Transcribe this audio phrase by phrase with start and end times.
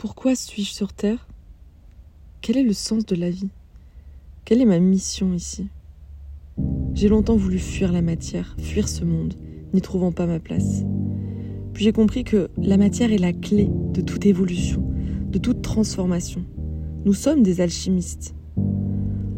[0.00, 1.28] Pourquoi suis-je sur Terre?
[2.40, 3.50] Quel est le sens de la vie?
[4.46, 5.68] Quelle est ma mission ici?
[6.94, 9.34] J'ai longtemps voulu fuir la matière, fuir ce monde,
[9.74, 10.84] n'y trouvant pas ma place.
[11.74, 14.82] Puis j'ai compris que la matière est la clé de toute évolution,
[15.28, 16.46] de toute transformation.
[17.04, 18.34] Nous sommes des alchimistes.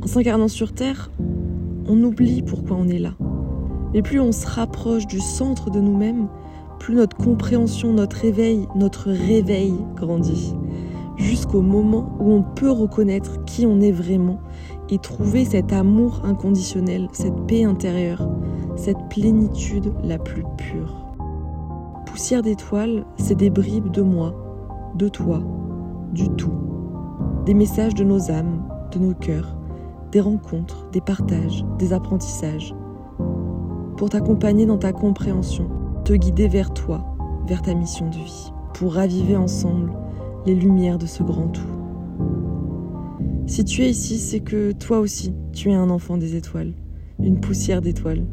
[0.01, 1.11] En s'incarnant sur Terre,
[1.89, 3.17] on oublie pourquoi on est là.
[3.95, 6.29] Et plus on se rapproche du centre de nous-mêmes,
[6.83, 10.53] plus notre compréhension, notre éveil, notre réveil grandit.
[11.17, 14.41] Jusqu'au moment où on peut reconnaître qui on est vraiment
[14.91, 18.29] et trouver cet amour inconditionnel, cette paix intérieure,
[18.75, 21.07] cette plénitude la plus pure.
[22.05, 24.35] Poussière d'étoiles, c'est des bribes de moi,
[24.97, 25.41] de toi,
[26.13, 26.53] du tout.
[27.47, 29.57] Des messages de nos âmes, de nos cœurs,
[30.11, 32.75] des rencontres, des partages, des apprentissages.
[33.97, 35.69] Pour t'accompagner dans ta compréhension,
[36.05, 37.17] te guider vers toi,
[37.47, 39.93] vers ta mission de vie, pour raviver ensemble
[40.47, 41.63] les lumières de ce grand tout.
[43.47, 46.73] Si tu es ici, c'est que toi aussi, tu es un enfant des étoiles,
[47.21, 48.27] une poussière d'étoiles.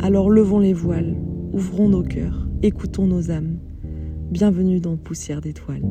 [0.00, 1.16] Alors levons les voiles,
[1.52, 3.58] ouvrons nos cœurs, écoutons nos âmes.
[4.30, 5.86] Bienvenue dans Poussière d'étoiles.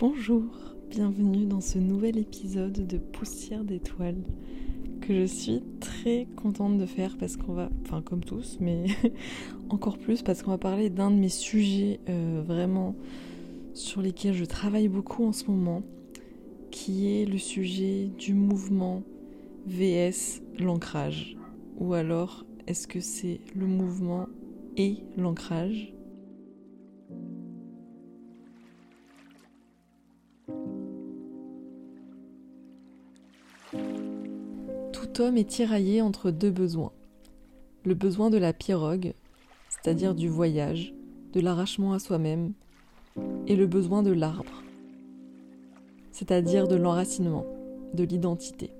[0.00, 0.42] Bonjour,
[0.90, 4.22] bienvenue dans ce nouvel épisode de Poussière d'étoiles
[5.06, 8.86] que je suis très contente de faire parce qu'on va, enfin comme tous, mais
[9.68, 12.94] encore plus parce qu'on va parler d'un de mes sujets euh, vraiment
[13.74, 15.82] sur lesquels je travaille beaucoup en ce moment,
[16.70, 19.02] qui est le sujet du mouvement
[19.66, 21.36] VS l'ancrage.
[21.78, 24.28] Ou alors, est-ce que c'est le mouvement
[24.76, 25.93] et l'ancrage?
[35.14, 36.90] Tout homme est tiraillé entre deux besoins.
[37.84, 39.14] Le besoin de la pirogue,
[39.68, 40.92] c'est-à-dire du voyage,
[41.32, 42.52] de l'arrachement à soi-même,
[43.46, 44.64] et le besoin de l'arbre,
[46.10, 47.46] c'est-à-dire de l'enracinement,
[47.92, 48.72] de l'identité.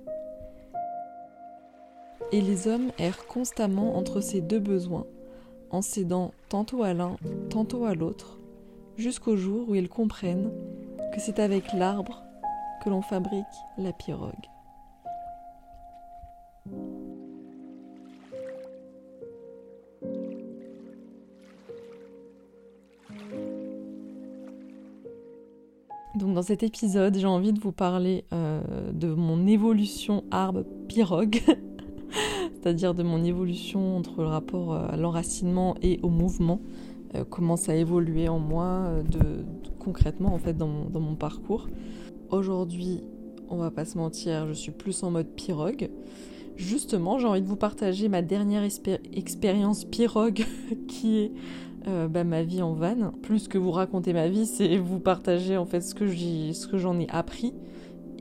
[2.33, 5.05] Et les hommes errent constamment entre ces deux besoins,
[5.69, 7.15] en cédant tantôt à l'un,
[7.49, 8.39] tantôt à l'autre,
[8.97, 10.51] jusqu'au jour où ils comprennent
[11.13, 12.23] que c'est avec l'arbre
[12.83, 13.45] que l'on fabrique
[13.77, 14.33] la pirogue.
[26.15, 28.61] Donc dans cet épisode, j'ai envie de vous parler euh,
[28.93, 31.41] de mon évolution arbre-pirogue,
[32.53, 36.61] c'est-à-dire de mon évolution entre le rapport euh, à l'enracinement et au mouvement,
[37.15, 39.43] euh, comment ça a évolué en moi, de,
[39.77, 41.67] concrètement en fait dans mon, dans mon parcours.
[42.29, 43.01] Aujourd'hui,
[43.49, 45.89] on va pas se mentir, je suis plus en mode pirogue.
[46.55, 50.45] Justement, j'ai envie de vous partager ma dernière expérience pirogue
[50.87, 51.31] qui est
[51.87, 53.11] euh, bah, ma vie en vanne.
[53.21, 57.07] Plus que vous raconter ma vie, c'est vous partager en fait ce que j'en ai
[57.09, 57.53] appris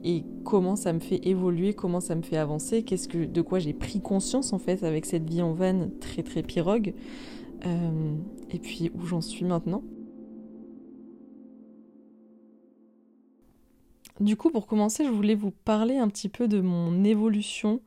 [0.05, 3.59] et comment ça me fait évoluer, comment ça me fait avancer, qu'est-ce que de quoi
[3.59, 6.93] j'ai pris conscience en fait avec cette vie en vanne très très pirogue,
[7.65, 8.15] euh,
[8.51, 9.83] et puis où j'en suis maintenant.
[14.21, 17.81] Du coup, pour commencer, je voulais vous parler un petit peu de mon évolution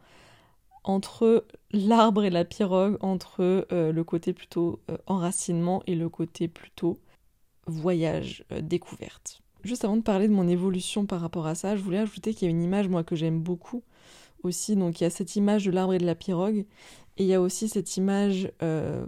[0.87, 6.47] entre l'arbre et la pirogue, entre euh, le côté plutôt euh, enracinement et le côté
[6.47, 6.97] plutôt
[7.67, 9.41] voyage, euh, découverte.
[9.63, 12.45] Juste avant de parler de mon évolution par rapport à ça, je voulais ajouter qu'il
[12.45, 13.83] y a une image, moi, que j'aime beaucoup
[14.43, 14.77] aussi.
[14.77, 16.65] Donc, il y a cette image de l'arbre et de la pirogue,
[17.17, 18.49] et il y a aussi cette image,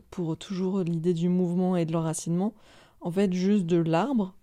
[0.09, 2.55] pour toujours l'idée du mouvement et de l'enracinement,
[2.99, 4.33] en fait, juste de l'arbre,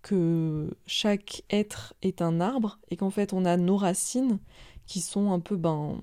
[0.00, 4.38] que chaque être est un arbre, et qu'en fait, on a nos racines
[4.86, 5.98] qui sont un peu, ben,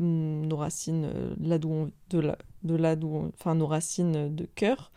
[0.00, 4.92] nos racines euh, là de là de là d'où enfin nos racines de cœur.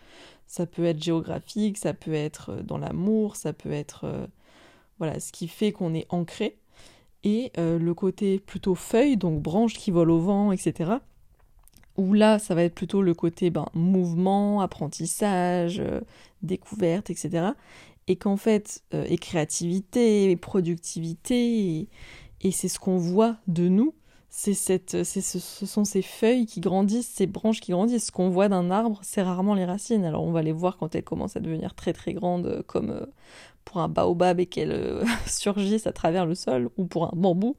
[0.48, 4.28] Ça peut être géographique ça peut être euh, dans l'amour ça peut être euh,
[5.00, 6.58] voilà ce qui fait qu'on est ancré.
[7.24, 10.94] Et le côté plutôt feuille donc branche qui vole au vent etc
[11.96, 15.84] où là ça va être plutôt le côté ben, mouvement apprentissage
[16.42, 17.50] découverte etc
[18.08, 21.88] et qu'en fait et créativité et productivité
[22.42, 23.94] et c'est ce qu'on voit de nous
[24.34, 28.06] c'est cette, ce, ce sont ces feuilles qui grandissent, ces branches qui grandissent.
[28.08, 30.06] Ce qu'on voit d'un arbre, c'est rarement les racines.
[30.06, 32.92] Alors on va les voir quand elles commencent à devenir très très grandes, euh, comme
[32.92, 33.06] euh,
[33.66, 37.58] pour un baobab et qu'elles euh, surgissent à travers le sol, ou pour un bambou.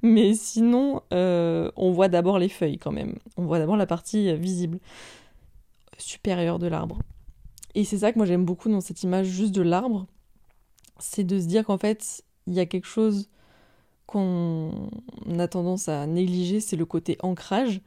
[0.00, 3.16] Mais sinon, on voit d'abord les feuilles quand même.
[3.36, 4.78] On voit d'abord la partie visible,
[5.98, 7.00] supérieure de l'arbre.
[7.74, 10.06] Et c'est ça que moi j'aime beaucoup dans cette image juste de l'arbre,
[10.98, 13.28] c'est de se dire qu'en fait, il y a quelque chose
[14.14, 14.90] qu'on
[15.40, 17.80] a tendance à négliger, c'est le côté ancrage,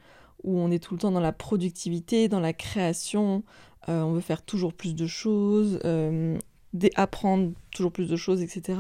[0.43, 3.43] où on est tout le temps dans la productivité, dans la création,
[3.87, 6.37] euh, on veut faire toujours plus de choses, euh,
[6.95, 8.77] apprendre toujours plus de choses, etc.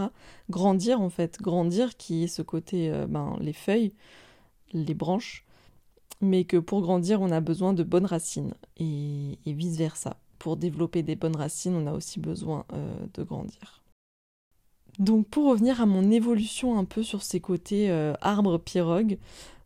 [0.49, 3.93] Grandir en fait, grandir qui est ce côté, euh, ben, les feuilles,
[4.73, 5.45] les branches,
[6.19, 10.17] mais que pour grandir on a besoin de bonnes racines et, vice-versa.
[10.37, 12.65] Pour développer des bonnes racines, on a aussi besoin
[13.13, 13.86] de grandir.
[14.99, 17.89] Donc pour revenir à mon évolution un peu sur ces côtés
[18.21, 19.17] arbre pirogue,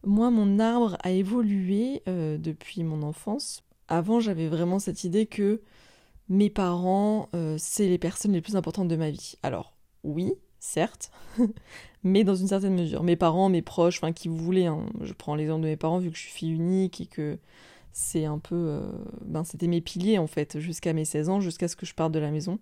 [0.06, 5.62] moi mon arbre a évolué depuis mon enfance avant, j'avais vraiment cette idée que
[6.30, 9.36] mes parents, euh, c'est les personnes les plus importantes de ma vie.
[9.44, 9.74] Alors,
[10.06, 11.12] oui, certes,
[12.04, 13.04] mais dans une certaine mesure.
[13.04, 14.86] Mes parents, mes proches, enfin, qui vous voulez, hein.
[15.02, 17.38] je prends l'exemple de mes parents vu que je suis fille unique et que
[17.92, 18.56] c'est un peu.
[18.56, 18.82] Euh,
[19.26, 22.14] ben, c'était mes piliers en fait, jusqu'à mes 16 ans, jusqu'à ce que je parte
[22.14, 22.60] de la maison.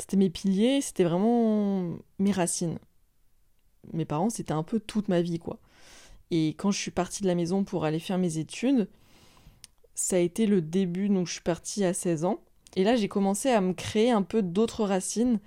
[0.00, 2.78] C'était mes piliers, c'était vraiment mes racines.
[3.92, 5.60] Mes parents, c'était un peu toute ma vie, quoi.
[6.30, 8.88] Et quand je suis partie de la maison pour aller faire mes études,
[9.94, 12.40] ça a été le début, donc je suis partie à 16 ans.
[12.76, 15.38] Et là, j'ai commencé à me créer un peu d'autres racines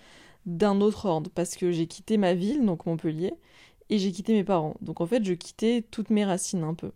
[0.46, 3.34] d'un autre ordre, parce que j'ai quitté ma ville, donc Montpellier,
[3.90, 4.76] et j'ai quitté mes parents.
[4.82, 6.92] Donc en fait, je quittais toutes mes racines un peu.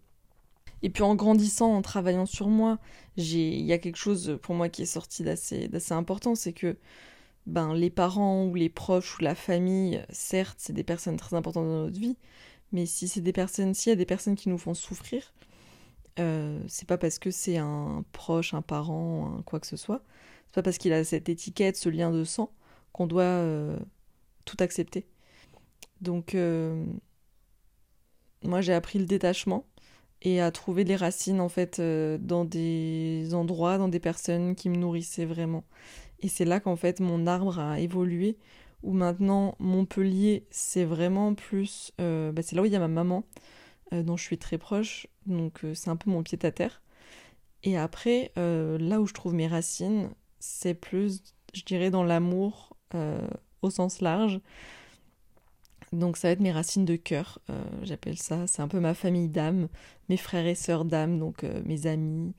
[0.84, 2.78] Et puis en grandissant, en travaillant sur moi,
[3.16, 6.78] il y a quelque chose pour moi qui est sorti d'assez important, c'est que
[7.48, 11.66] ben, les parents ou les proches ou la famille, certes, c'est des personnes très importantes
[11.66, 12.18] dans notre vie,
[12.74, 15.34] mais si c'est des personnes, s'il y a des personnes qui nous font souffrir,
[16.20, 20.04] euh, c'est pas parce que c'est un proche, un parent, quoi que ce soit.
[20.48, 22.52] C'est pas parce qu'il a cette étiquette, ce lien de sang,
[22.92, 23.78] qu'on doit euh,
[24.46, 25.08] tout accepter.
[26.02, 26.86] Donc, euh,
[28.44, 29.66] moi, j'ai appris le détachement
[30.22, 34.76] et à trouver des racines, en fait, dans des endroits, dans des personnes qui me
[34.78, 35.64] nourrissaient vraiment.
[36.22, 38.38] Et c'est là qu'en fait, mon arbre a évolué,
[38.84, 41.92] où maintenant, Montpellier, c'est vraiment plus...
[41.98, 43.24] Bah, c'est là où il y a ma maman.
[43.94, 46.82] Euh, dont je suis très proche, donc euh, c'est un peu mon pied à terre.
[47.64, 50.10] Et après, euh, là où je trouve mes racines,
[50.40, 51.24] c'est plus,
[51.54, 52.76] je dirais, dans l'amour
[53.62, 54.42] au sens large.
[55.94, 57.40] Donc ça va être mes racines de cœur,
[57.82, 58.48] j'appelle ça.
[58.48, 59.68] C'est un peu ma famille d'âme,
[60.10, 62.34] mes frères et sœurs d'âme, donc mes amis,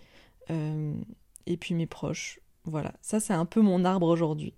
[0.49, 2.41] et puis mes proches.
[2.65, 4.55] Voilà, ça c'est un peu mon arbre aujourd'hui.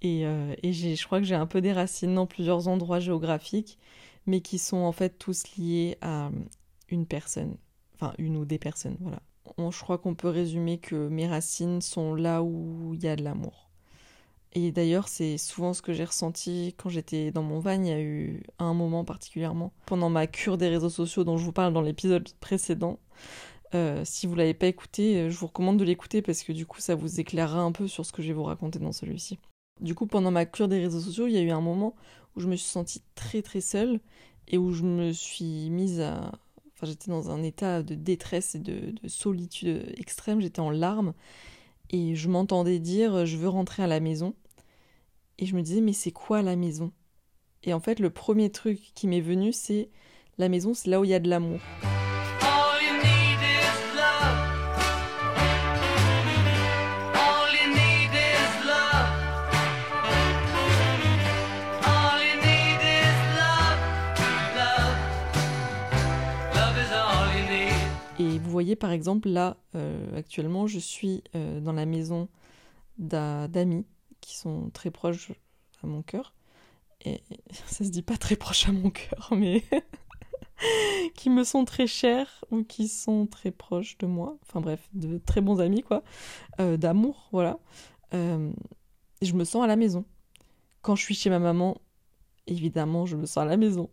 [0.00, 3.78] Et, et je crois que j'ai un peu des racines dans plusieurs endroits géographiques
[4.26, 6.30] mais qui sont en fait tous liés à
[6.88, 7.56] une personne,
[7.94, 9.20] enfin une ou des personnes, voilà.
[9.70, 13.24] je crois qu'on peut résumer que mes racines sont là où il y a de
[13.24, 13.68] l'amour.
[14.54, 17.82] Et d'ailleurs, c'est souvent ce que j'ai ressenti quand j'étais dans mon van.
[17.82, 21.44] Il y a eu un moment particulièrement pendant ma cure des réseaux sociaux dont je
[21.46, 22.98] vous parle dans l'épisode précédent.
[23.74, 26.80] Euh, si vous l'avez pas écouté, je vous recommande de l'écouter parce que du coup,
[26.80, 29.38] ça vous éclairera un peu sur ce que je vais vous raconter dans celui-ci.
[29.80, 31.94] Du coup, pendant ma cure des réseaux sociaux, il y a eu un moment
[32.36, 34.00] où je me suis sentie très très seule
[34.48, 36.32] et où je me suis mise à...
[36.74, 41.14] Enfin, j'étais dans un état de détresse et de, solitude extrême, j'étais en larmes
[41.90, 44.34] et je m'entendais dire je veux rentrer à la maison.
[45.38, 46.92] Et je me disais mais c'est quoi la maison?
[47.64, 49.90] Et en fait, le premier truc qui m'est venu, c'est
[50.38, 51.60] la maison, c'est là où il y a de l'amour.
[68.62, 72.28] Voyez par exemple là, euh, actuellement, je suis euh, dans la maison
[72.98, 73.84] d'amis
[74.20, 75.32] qui sont très proches
[75.82, 76.32] à mon cœur.
[77.04, 77.22] Et
[77.66, 79.64] ça se dit pas très proche à mon cœur, mais
[81.16, 84.38] qui me sont très chers ou qui sont très proches de moi.
[84.42, 86.04] Enfin bref, de très bons amis, quoi.
[86.60, 87.58] Euh, d'amour, voilà.
[88.12, 90.04] je me sens à la maison.
[90.82, 91.78] Quand je suis chez ma maman,
[92.46, 93.90] évidemment, je me sens à la maison.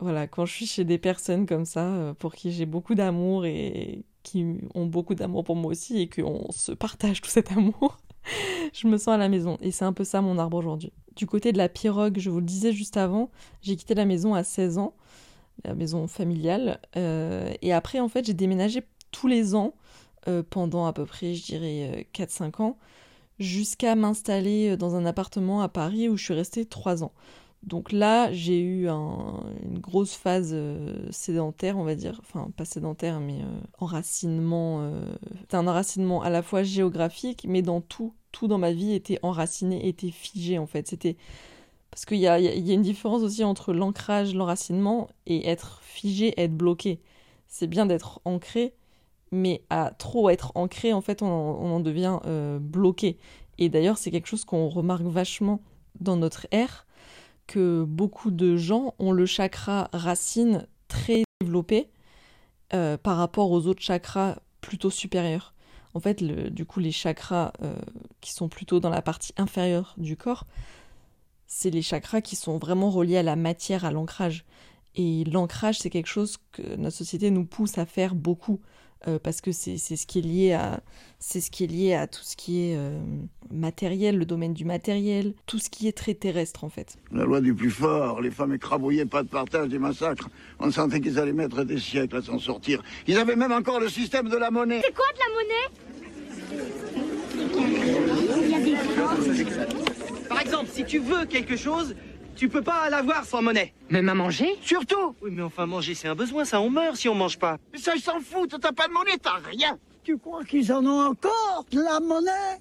[0.00, 3.46] Voilà, quand je suis chez des personnes comme ça, euh, pour qui j'ai beaucoup d'amour
[3.46, 7.98] et qui ont beaucoup d'amour pour moi aussi et qu'on se partage tout cet amour,
[8.72, 9.58] je me sens à la maison.
[9.60, 10.92] Et c'est un peu ça mon arbre aujourd'hui.
[11.16, 14.34] Du côté de la pirogue, je vous le disais juste avant, j'ai quitté la maison
[14.34, 14.94] à 16 ans,
[15.64, 16.80] la maison familiale.
[16.96, 19.74] Euh, et après, en fait, j'ai déménagé tous les ans
[20.28, 22.78] euh, pendant à peu près, je dirais, 4-5 ans,
[23.40, 27.12] jusqu'à m'installer dans un appartement à Paris où je suis restée 3 ans.
[27.64, 32.20] Donc là, j'ai eu une grosse phase euh, sédentaire, on va dire.
[32.20, 34.82] Enfin, pas sédentaire, mais euh, enracinement.
[34.82, 38.14] Euh, c'était un enracinement à la fois géographique, mais dans tout.
[38.30, 40.86] Tout dans ma vie était enraciné, était figé, en fait.
[40.86, 41.16] C'était.
[41.90, 47.00] Parce qu'il y a, une différence aussi entre l'ancrage, l'enracinement et être figé, être bloqué.
[47.48, 48.74] C'est bien d'être ancré,
[49.32, 52.20] mais à trop être ancré, en fait, on en devient
[52.60, 53.16] bloqué.
[53.56, 55.60] Et d'ailleurs, c'est quelque chose qu'on remarque vachement
[56.00, 56.86] dans notre ère
[57.48, 61.90] que beaucoup de gens ont le chakra racine très développé
[62.70, 65.54] par rapport aux autres chakras plutôt supérieurs.
[65.94, 67.52] En fait, le, du coup, les chakras
[68.20, 70.44] qui sont plutôt dans la partie inférieure du corps,
[71.46, 74.44] c'est les chakras qui sont vraiment reliés à la matière, à l'ancrage.
[74.94, 78.60] Et l'ancrage, c'est quelque chose que notre société nous pousse à faire beaucoup.
[79.06, 80.80] Euh, parce que c'est ce qui est lié à
[81.20, 82.98] c'est ce qui est lié à tout ce qui est euh,
[83.50, 86.96] matériel, le domaine du matériel, tout ce qui est très terrestre en fait.
[87.12, 90.28] La loi du plus fort, les femmes écrabouillées, pas de partage, des massacres.
[90.58, 92.82] On sentait qu'ils allaient mettre des siècles à s'en sortir.
[93.06, 94.80] Ils avaient même encore le système de la monnaie.
[94.84, 95.68] C'est quoi de la monnaie?
[100.28, 101.94] Par exemple, si tu veux quelque chose,
[102.38, 103.74] tu peux pas l'avoir sans monnaie.
[103.90, 107.08] Même à manger Surtout Oui, mais enfin, manger, c'est un besoin, ça, on meurt si
[107.08, 107.58] on mange pas.
[107.72, 110.86] Mais ça, ils s'en foutent, t'as pas de monnaie, t'as rien Tu crois qu'ils en
[110.86, 112.60] ont encore, de la monnaie?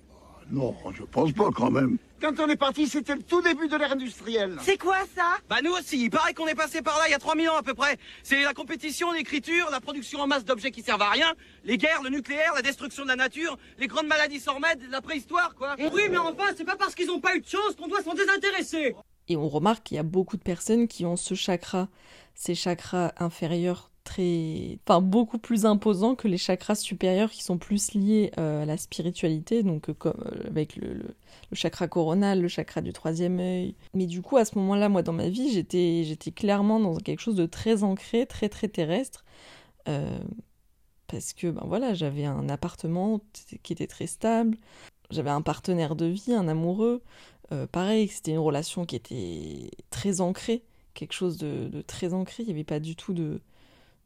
[0.50, 1.98] Non, je pense pas quand même.
[2.20, 4.58] Quand on est parti, c'était le tout début de l'ère industrielle.
[4.62, 5.38] C'est quoi ça?
[5.48, 7.58] Bah nous aussi, il paraît qu'on est passé par là il y a 3000 ans
[7.58, 7.98] à peu près.
[8.24, 11.32] C'est la compétition, l'écriture, la production en masse d'objets qui servent à rien,
[11.66, 15.02] les guerres, le nucléaire, la destruction de la nature, les grandes maladies sans remède, la
[15.02, 15.76] préhistoire quoi.
[15.80, 18.16] Oui mais enfin, c'est pas parce qu'ils ont pas eu de chance qu'on doit s'en
[18.16, 18.96] désintéresser
[19.28, 21.90] et on remarque qu'il y a beaucoup de personnes qui ont ce chakra,
[22.36, 27.94] ces chakras inférieurs très, enfin beaucoup plus imposants que les chakras supérieurs qui sont plus
[27.94, 31.16] liés euh, à la spiritualité, donc euh, comme euh, avec le, le,
[31.54, 33.76] chakra coronal, le chakra du troisième œil.
[33.94, 37.20] Mais du coup, à ce moment-là, moi dans ma vie, j'étais, j'étais clairement dans quelque
[37.20, 39.26] chose de très ancré, très très terrestre.
[41.08, 43.22] parce que ben voilà, j'avais un appartement
[43.64, 44.58] qui était très stable,
[45.10, 47.02] j'avais un partenaire de vie, un amoureux,
[47.52, 50.64] euh, pareil, c'était une relation qui était très ancrée,
[50.94, 52.44] quelque chose de, très ancré.
[52.44, 53.42] Il n'y avait pas du tout de,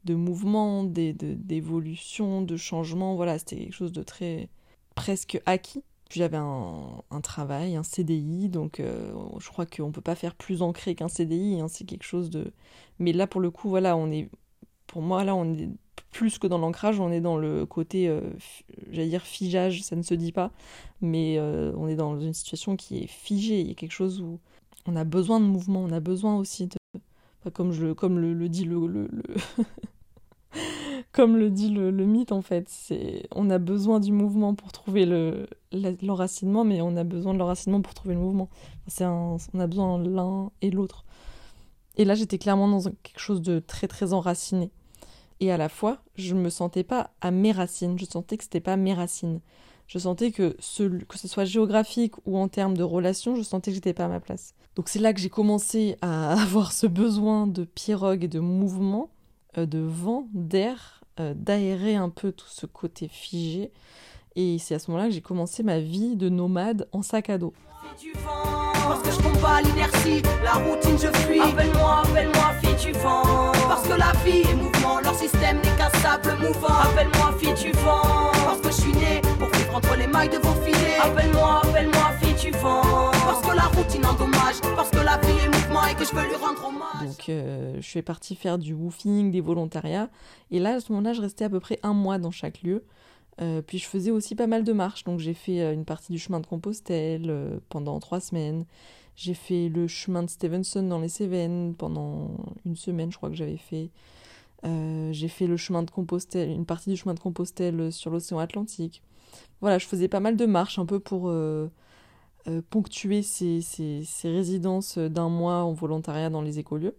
[0.04, 3.16] de mouvement, d'évolution, de, changement.
[3.16, 4.48] Voilà, c'était quelque chose de très
[4.94, 5.82] presque acquis.
[6.08, 10.34] Puis j'avais un, travail, un CDI, donc euh, je crois qu'on ne peut pas faire
[10.34, 11.60] plus ancré qu'un CDI.
[11.60, 12.52] Hein, c'est quelque chose de.
[12.98, 14.28] Mais là, pour le coup, voilà, on est.
[14.92, 15.70] Pour moi, là, on est
[16.10, 18.20] plus que dans l'ancrage, on est dans le côté, euh,
[18.90, 20.50] j'allais dire figeage, ça ne se dit pas,
[21.00, 23.62] mais euh, on est dans une situation qui est figée.
[23.62, 24.38] Il y a quelque chose où
[24.84, 26.76] on a besoin de mouvement, on a besoin aussi de,
[27.50, 27.94] comme le,
[28.44, 28.66] dit
[31.70, 35.46] le, mythe en fait, c'est, on a besoin du mouvement pour trouver le,
[36.02, 38.50] l'enracinement, mais on a besoin de l'enracinement pour trouver le mouvement.
[39.00, 41.06] On a besoin l'un et l'autre.
[41.96, 44.70] Et là, j'étais clairement dans quelque chose de très très enraciné
[45.42, 48.60] et à la fois, je me sentais pas à mes racines, je sentais que c'était
[48.60, 49.40] pas mes racines.
[49.88, 53.72] Je sentais que ce, que ce soit géographique ou en termes de relations, je sentais
[53.72, 54.54] que j'étais pas à ma place.
[54.76, 59.10] Donc c'est là que j'ai commencé à avoir ce besoin de pirogue et de mouvement,
[59.58, 63.72] euh, de vent, d'air, euh, d'aérer un peu tout ce côté figé.
[64.36, 67.38] Et c'est à ce moment-là que j'ai commencé ma vie de nomade en sac à
[67.38, 67.52] dos.
[67.84, 71.40] Parce que je combats l'inertie, la routine je fuis.
[71.40, 73.52] Appelle-moi, appelle-moi, fille du vent.
[73.68, 76.74] Parce que la vie est mouvement, leur système n'est qu'un sable mouvant.
[76.74, 78.30] Appelle-moi, fille du vent.
[78.44, 80.98] Parce que je suis né pour vivre entre les mailles de vos filets.
[81.02, 82.82] Appelle-moi, appelle-moi, fille du vent.
[83.24, 86.26] Parce que la routine endommage, parce que la vie est mouvement et que je veux
[86.26, 87.08] lui rendre hommage.
[87.08, 90.08] Donc euh, je suis partie faire du woofing, des volontariats.
[90.50, 92.84] Et là, à ce moment-là, je restais à peu près un mois dans chaque lieu.
[93.40, 96.12] Euh, puis je faisais aussi pas mal de marches, donc j'ai fait euh, une partie
[96.12, 98.66] du chemin de Compostelle euh, pendant trois semaines.
[99.16, 102.30] J'ai fait le chemin de Stevenson dans les Cévennes pendant
[102.66, 103.90] une semaine, je crois que j'avais fait.
[104.64, 109.02] j'ai fait le chemin de Compostelle, une partie du chemin de Compostelle sur l'océan Atlantique.
[109.60, 111.30] Voilà, je faisais pas mal de marches un peu pour
[112.70, 116.96] ponctuer ces, ces, ces résidences d'un mois en volontariat dans les écolieux.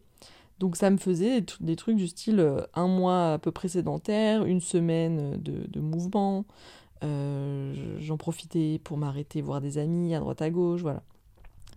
[0.63, 4.46] Donc ça me faisait des trucs du style euh, un mois à peu près sédentaire,
[4.46, 6.46] une semaine de, mouvement.
[7.03, 11.03] Euh, j'en profitais pour m'arrêter voir des amis à droite à gauche, voilà.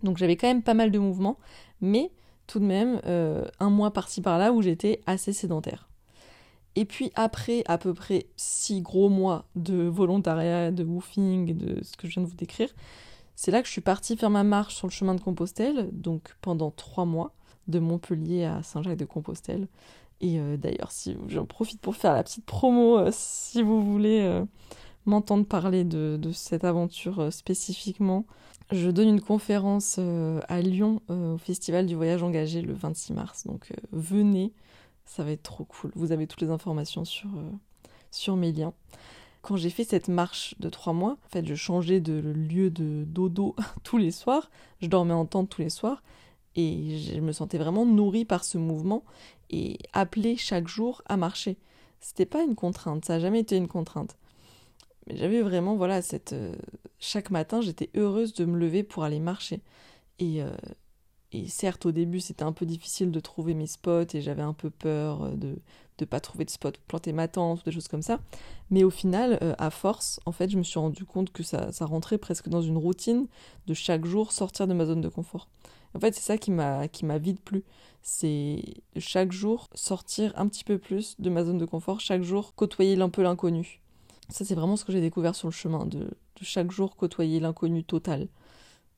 [0.03, 1.37] Donc j'avais quand même pas mal de mouvements,
[1.81, 2.13] mais
[2.47, 5.89] tout de même euh, un mois par-ci par-là où j'étais assez sédentaire.
[6.77, 11.97] Et puis après à peu près six gros mois de volontariat, de woofing, de ce
[11.97, 12.69] que je viens de vous décrire,
[13.35, 16.37] c'est là que je suis partie faire ma marche sur le chemin de Compostelle, donc
[16.39, 17.33] pendant trois mois
[17.67, 19.67] de Montpellier à Saint-Jacques-de-Compostelle.
[20.19, 24.21] Et euh, d'ailleurs, si j'en profite pour faire la petite promo, euh, si vous voulez
[24.21, 24.43] euh,
[25.05, 28.25] m'entendre parler de, cette aventure spécifiquement,
[28.71, 29.97] je donne une conférence
[30.49, 33.47] à Lyon au Festival du Voyage Engagé le 26 mars.
[33.47, 34.51] Donc venez,
[35.05, 35.91] ça va être trop cool.
[35.95, 37.29] Vous avez toutes les informations sur,
[38.11, 38.73] sur mes liens.
[39.41, 43.05] Quand j'ai fait cette marche de trois mois, en fait, je changeais de lieu de
[43.07, 44.49] dodo tous les soirs.
[44.81, 46.03] Je dormais en tente tous les soirs.
[46.57, 49.03] Et je me sentais vraiment nourrie par ce mouvement
[49.49, 51.57] et appelée chaque jour à marcher.
[52.01, 54.17] C'était pas une contrainte, ça n'a jamais été une contrainte.
[55.07, 56.33] Mais j'avais vraiment, voilà, cette.
[56.33, 56.53] Euh,
[56.99, 59.61] chaque matin, j'étais heureuse de me lever pour aller marcher.
[60.19, 60.49] Et, euh,
[61.31, 64.53] et certes, au début, c'était un peu difficile de trouver mes spots et j'avais un
[64.53, 65.59] peu peur de,
[65.97, 68.19] de pas trouver de spot pour planter ma tente ou des choses comme ça.
[68.69, 71.69] Mais au final, euh, à force, en fait, je me suis rendu compte que ça
[71.81, 73.27] rentrait presque dans une routine
[73.67, 75.47] de chaque jour sortir de ma zone de confort.
[75.97, 77.63] En fait, c'est ça qui m'a qui m'a vite plu.
[78.03, 78.61] C'est
[78.97, 83.01] chaque jour sortir un petit peu plus de ma zone de confort, chaque jour côtoyer
[83.01, 83.81] un peu l'inconnu.
[84.29, 86.11] Ça, c'est vraiment ce que j'ai découvert sur le chemin, de,
[86.41, 88.27] chaque jour côtoyer l'inconnu total.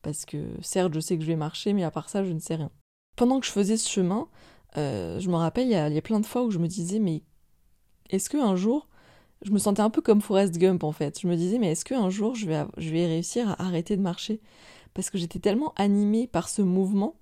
[0.02, 2.38] Parce que certes, je sais que je vais marcher, mais à part ça, je ne
[2.38, 2.70] sais rien.
[3.16, 4.28] Pendant que je faisais ce chemin,
[4.76, 6.58] euh, je me rappelle, il y, a, il y a plein de fois où je
[6.58, 7.22] me disais, mais
[8.10, 8.88] est-ce qu'un jour,
[9.42, 11.18] je me sentais un peu comme Forrest Gump en fait.
[11.18, 14.02] Je me disais, mais est-ce qu'un jour, je vais, je vais réussir à arrêter de
[14.02, 14.40] marcher?
[14.94, 17.14] Parce que j'étais tellement animée par ce mouvement,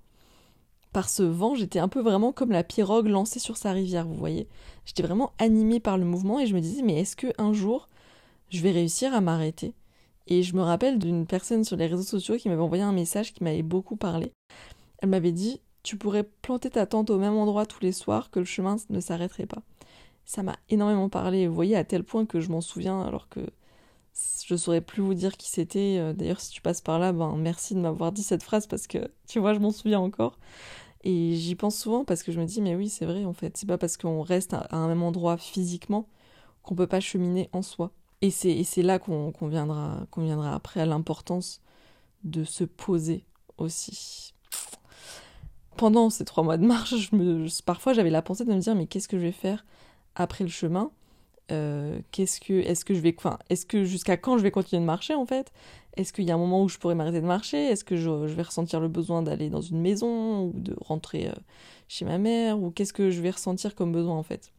[0.91, 4.15] par ce vent, j'étais un peu vraiment comme la pirogue lancée sur sa rivière, vous
[4.15, 4.47] voyez.
[4.85, 7.87] J'étais vraiment animée par le mouvement et je me disais, mais est-ce qu'un jour,
[8.49, 9.75] je vais réussir à m'arrêter?
[10.27, 13.33] Et je me rappelle d'une personne sur les réseaux sociaux qui m'avait envoyé un message
[13.33, 14.33] qui m'avait beaucoup parlé.
[14.99, 18.39] Elle m'avait dit, tu pourrais planter ta tente au même endroit tous les soirs que
[18.39, 19.61] le chemin ne s'arrêterait pas.
[20.25, 23.39] Ça m'a énormément parlé, vous voyez, à tel point que je m'en souviens alors que
[24.45, 25.97] je saurais plus vous dire qui c'était.
[25.99, 28.87] Euh, d'ailleurs, si tu passes par là, ben merci de m'avoir dit cette phrase parce
[28.87, 30.37] que tu vois, je m'en souviens encore.
[31.03, 33.57] Et j'y pense souvent parce que je me dis, mais oui, c'est vrai en fait.
[33.57, 36.07] C'est pas parce qu'on reste à un même endroit physiquement
[36.63, 37.91] qu'on peut pas cheminer en soi.
[38.21, 41.61] Et c'est là qu'on viendra, viendra après à l'importance
[42.23, 43.25] de se poser
[43.57, 44.33] aussi
[45.79, 48.75] pendant ces trois mois de marche, je me, parfois j'avais la pensée de me dire
[48.75, 49.65] mais qu'est-ce que je vais faire
[50.13, 50.91] après le chemin?
[51.51, 54.81] Euh, Qu'est-ce que, est-ce que je vais, enfin, est-ce que jusqu'à quand je vais continuer
[54.81, 55.51] de marcher en fait?
[55.97, 57.57] Est-ce qu'il y a un moment où je pourrais m'arrêter de marcher?
[57.65, 61.33] Est-ce que je, vais ressentir le besoin d'aller dans une maison ou de rentrer euh,
[61.87, 62.61] chez ma mère?
[62.61, 64.51] Ou qu'est-ce que je vais ressentir comme besoin en fait?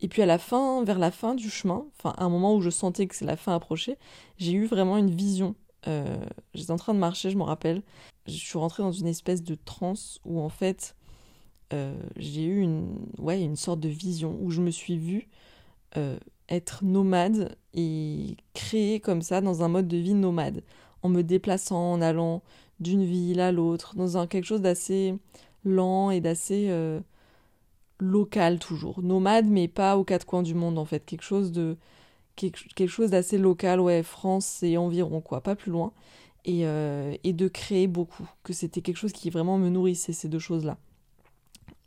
[0.00, 2.70] Et puis à la fin, vers la fin du chemin, enfin un moment où je
[2.70, 3.98] sentais que c'est la fin approchée,
[4.38, 6.16] j'ai eu vraiment une vision euh,
[6.54, 7.82] j'étais en train de marcher, je me rappelle.
[8.26, 10.94] Je suis rentrée dans une espèce de transe où en fait
[12.16, 15.28] j'ai eu une, ouais, une sorte de vision où je me suis vue
[15.96, 16.18] euh,
[16.48, 20.62] être nomade et créer comme ça dans un mode de vie nomade,
[21.02, 22.42] en me déplaçant, en allant
[22.80, 25.14] d'une ville à l'autre, dans un, quelque chose d'assez
[25.64, 26.70] lent et d'assez
[27.98, 29.02] local toujours.
[29.02, 31.76] Nomade mais pas aux quatre coins du monde en fait, quelque chose de
[32.38, 35.92] quelque, chose d'assez local, ouais, France et environ, quoi, pas plus loin,
[36.44, 40.28] et, euh, et de créer beaucoup, que c'était quelque chose qui vraiment me nourrissait, ces
[40.28, 40.78] deux choses-là.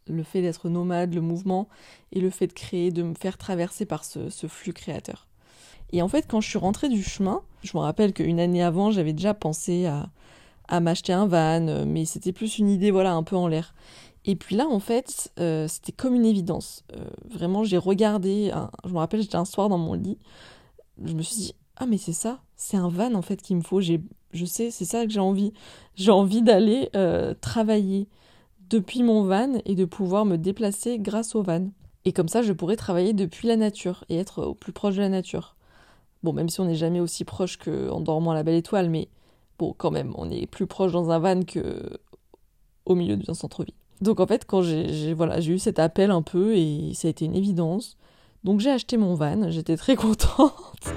[0.07, 1.67] Le fait d'être nomade, le mouvement,
[2.11, 5.27] et le fait de créer, de me faire traverser par ce, flux créateur.
[5.93, 8.91] Et en fait, quand je suis rentrée du chemin, je me rappelle qu'une année avant,
[8.91, 10.09] j'avais déjà pensé à,
[10.79, 13.73] m'acheter un van, mais c'était plus une idée, voilà, un peu en l'air.
[14.23, 16.83] Et puis là, en fait, euh, c'était comme une évidence.
[16.95, 18.51] Euh, vraiment, j'ai regardé,
[18.85, 20.17] je me rappelle, j'étais un soir dans mon lit,
[21.03, 23.61] je me suis dit, ah mais c'est ça, c'est un van en fait qu'il me
[23.61, 24.01] faut, j'ai,
[24.33, 25.53] je sais, c'est ça que j'ai envie.
[25.95, 28.07] J'ai envie d'aller euh, travailler
[28.71, 31.67] depuis mon van et de pouvoir me déplacer grâce au van.
[32.05, 35.01] Et comme ça, je pourrais travailler depuis la nature et être au plus proche de
[35.01, 35.55] la nature.
[36.23, 39.09] Bon, même si on n'est jamais aussi proche qu'en dormant à la belle étoile, mais
[39.59, 41.99] bon, quand même, on est plus proche dans un van que
[42.85, 43.75] au milieu d'un centre-ville.
[43.99, 47.25] Donc en fait, quand j'ai voilà, eu cet appel un peu et ça a été
[47.25, 47.97] une évidence.
[48.43, 50.93] Donc j'ai acheté mon van, j'étais très contente.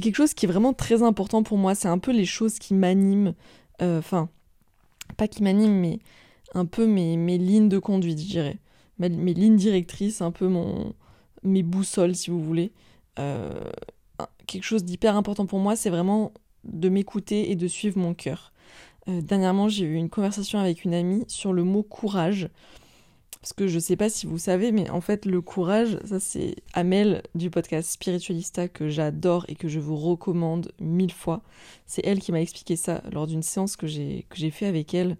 [0.00, 2.74] Quelque chose qui est vraiment très important pour moi, c'est un peu les choses qui
[2.74, 3.34] m'animent,
[3.82, 4.28] euh, enfin,
[5.16, 5.98] pas qui m'animent, mais
[6.54, 8.58] un peu mes, mes lignes de conduite, je dirais.
[8.98, 10.94] Mes, mes, lignes directrices, un peu mon,
[11.42, 12.72] mes boussoles, si vous voulez.
[13.18, 13.70] Euh,
[14.46, 16.32] quelque chose d'hyper important pour moi, c'est vraiment
[16.64, 18.52] de m'écouter et de suivre mon cœur.
[19.08, 22.48] Euh, dernièrement, j'ai eu une conversation avec une amie sur le mot courage.
[23.40, 26.56] Parce que je sais pas si vous savez, mais en fait, le courage, ça c'est
[26.74, 31.42] Amel du podcast Spiritualista que j'adore et que je vous recommande mille fois.
[31.86, 35.16] C'est elle qui m'a expliqué ça lors d'une séance que j'ai fait avec elle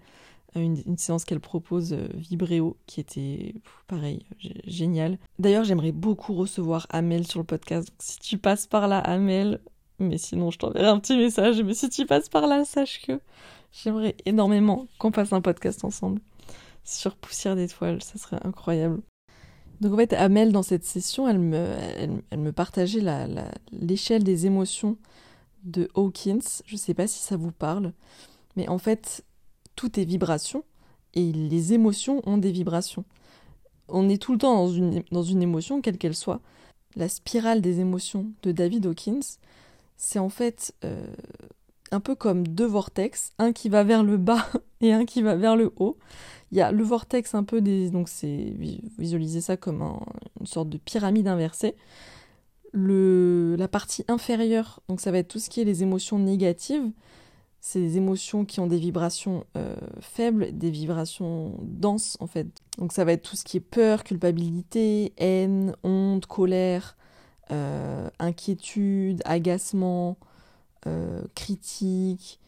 [0.55, 3.55] une, séance qu'elle propose euh, Vibréo qui était
[3.87, 4.27] pareil
[4.67, 5.19] génial.
[5.39, 7.91] D'ailleurs j'aimerais beaucoup recevoir Amel sur le podcast.
[7.99, 9.61] si tu passes par là Amel,
[9.99, 11.63] mais sinon je t'enverrai un petit message.
[11.63, 13.21] Mais si tu passes par là, sache que
[13.73, 16.21] j'aimerais énormément qu'on fasse un podcast ensemble
[16.85, 19.01] sur Poussière d'étoiles, ça serait incroyable.
[19.81, 21.75] Donc en fait Amel dans cette session, elle me,
[22.31, 23.03] elle, me partageait
[23.73, 24.97] l'échelle des émotions
[25.65, 26.63] de Hawkins.
[26.67, 27.93] Je sais pas si ça vous parle,
[28.57, 29.25] mais en fait
[29.77, 30.65] tout est vibration
[31.15, 33.05] et les émotions ont des vibrations.
[33.89, 36.41] On est tout le temps dans une, dans une émotion, quelle qu'elle soit.
[36.97, 39.21] La spirale des émotions de David Hawkins,
[39.97, 41.07] c'est en fait euh,
[41.91, 44.47] un peu comme deux vortex, un qui va vers le bas
[44.87, 45.99] et un qui va vers le haut.
[46.53, 47.91] Il y a le vortex un peu des...
[47.91, 48.55] Donc c'est
[48.99, 49.83] visualiser ça comme
[50.41, 51.77] une sorte de pyramide inversée.
[52.73, 56.93] Le, la partie inférieure, donc ça va être tout ce qui est les émotions négatives,
[57.61, 62.47] c'est des émotions qui ont des vibrations euh, faibles, des vibrations denses en fait.
[62.79, 66.97] Donc ça va être tout ce qui est peur, culpabilité, haine, honte, colère,
[67.51, 70.17] euh, inquiétude, agacement,
[70.87, 72.41] euh, critique.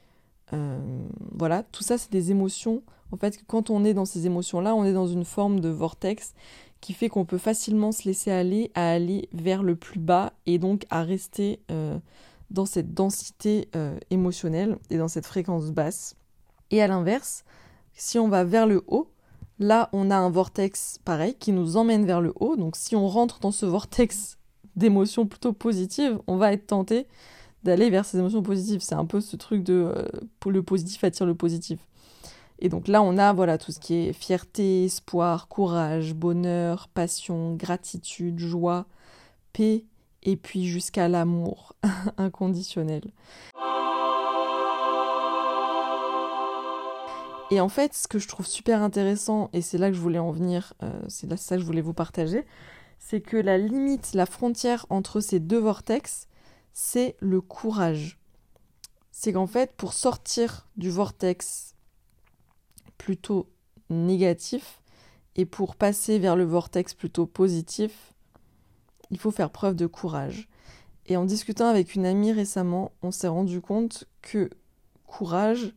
[1.35, 2.83] Voilà, tout ça c'est des émotions.
[3.11, 6.35] En fait, quand on est dans ces émotions-là, on est dans une forme de vortex
[6.81, 10.59] qui fait qu'on peut facilement se laisser aller à aller vers le plus bas et
[10.59, 11.61] donc à rester
[12.53, 16.15] dans cette densité euh, émotionnelle et dans cette fréquence basse.
[16.71, 17.45] Et à l'inverse,
[17.95, 19.11] si on va vers le haut,
[19.59, 22.57] là on a un vortex pareil qui nous emmène vers le haut.
[22.57, 24.39] Donc si on rentre dans ce vortex
[24.77, 27.07] d'émotions plutôt positives, on va être tenté
[27.65, 28.81] d'aller vers ces émotions positives.
[28.81, 30.09] C'est un peu ce truc de euh,
[30.47, 31.79] le positif attire le positif.
[32.59, 37.55] Et donc là, on a voilà tout ce qui est fierté, espoir, courage, bonheur, passion,
[37.55, 38.87] gratitude, joie,
[39.53, 39.85] paix,
[40.23, 41.75] et puis jusqu'à l'amour
[42.17, 43.03] inconditionnel.
[47.51, 50.19] Et en fait, ce que je trouve super intéressant, et c'est là que je voulais
[50.19, 52.47] en venir, euh, c'est là ça que je voulais vous partager,
[52.99, 56.29] c'est que la limite, la frontière entre ces deux vortex,
[56.73, 58.19] c'est le courage.
[59.11, 61.75] C'est qu'en fait, pour sortir du vortex
[62.99, 63.49] plutôt
[63.91, 64.83] négatif
[65.37, 68.15] et pour passer vers le vortex plutôt positif,
[69.11, 70.49] il faut faire preuve de courage.
[71.07, 74.51] Et en discutant avec une amie récemment, on s'est rendu compte que
[75.07, 75.75] courage,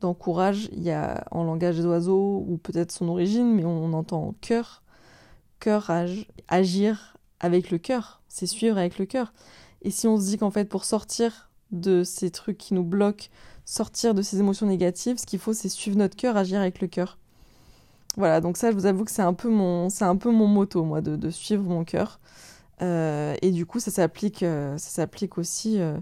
[0.00, 3.92] dans courage, il y a en langage des oiseaux, ou peut-être son origine, mais on
[3.94, 4.82] entend cœur,
[5.60, 5.90] cœur,
[6.48, 9.32] agir avec le cœur, c'est suivre avec le cœur.
[9.84, 13.26] Et si on se dit qu'en fait, pour sortir de ces trucs qui nous bloquent,
[13.64, 16.88] sortir de ces émotions négatives, ce qu'il faut, c'est suivre notre cœur, agir avec le
[16.88, 17.18] cœur.
[18.16, 21.16] Voilà, donc ça, je vous avoue que c'est un peu mon, c'est motto, moi, de,
[21.16, 22.20] de suivre mon cœur.
[22.82, 25.98] Euh, et du coup, ça s'applique, euh, ça s'applique aussi euh,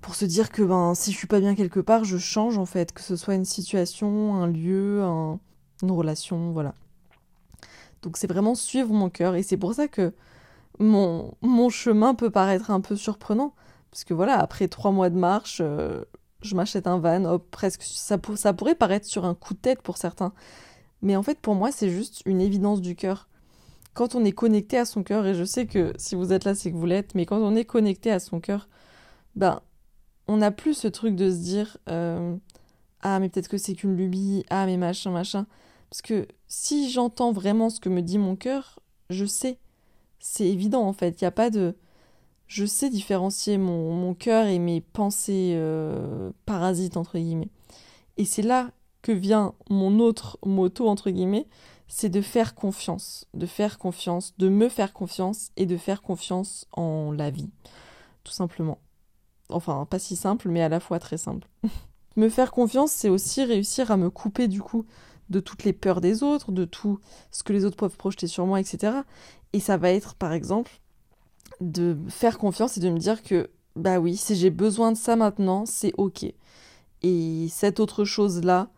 [0.00, 2.66] pour se dire que ben, si je suis pas bien quelque part, je change en
[2.66, 5.02] fait, que ce soit une situation, un lieu,
[5.82, 6.74] une relation, voilà.
[8.02, 9.34] Donc c'est vraiment suivre mon cœur.
[9.34, 10.12] Et c'est pour ça que
[10.80, 13.54] mon, mon chemin peut paraître un peu surprenant.
[13.90, 15.60] Parce que voilà, après trois mois de marche,
[16.42, 17.82] je m'achète un van, hop, presque.
[17.82, 20.32] Ça, ça pourrait paraître sur un coup de tête pour certains.
[21.02, 23.28] Mais en fait, pour moi, c'est juste une évidence du cœur
[23.94, 26.54] quand on est connecté à son cœur, et je sais que si vous êtes là,
[26.54, 28.68] c'est que vous l'êtes, mais quand on est connecté à son cœur,
[29.36, 29.60] ben,
[30.28, 32.36] on n'a plus ce truc de se dire euh,
[33.02, 35.46] Ah, mais peut-être que c'est qu'une lubie, ah, mais machin, machin.
[35.90, 38.78] Parce que si j'entends vraiment ce que me dit mon cœur,
[39.10, 39.58] je sais.
[40.20, 41.20] C'est évident en fait.
[41.20, 41.74] Il n'y a pas de.
[42.46, 47.50] Je sais différencier mon, mon cœur et mes pensées euh, parasites, entre guillemets.
[48.16, 48.70] Et c'est là
[49.02, 51.46] que vient mon autre moto, entre guillemets,
[51.88, 56.66] c'est de faire confiance, de faire confiance, de me faire confiance et de faire confiance
[56.72, 57.50] en la vie,
[58.24, 58.78] tout simplement.
[59.48, 61.48] Enfin, pas si simple, mais à la fois très simple.
[62.16, 64.84] me faire confiance, c'est aussi réussir à me couper du coup
[65.30, 66.98] de toutes les peurs des autres, de tout
[67.30, 68.98] ce que les autres peuvent projeter sur moi, etc.
[69.52, 70.80] Et ça va être, par exemple,
[71.60, 75.16] de faire confiance et de me dire que, bah oui, si j'ai besoin de ça
[75.16, 76.26] maintenant, c'est ok.
[77.02, 78.68] Et cette autre chose-là,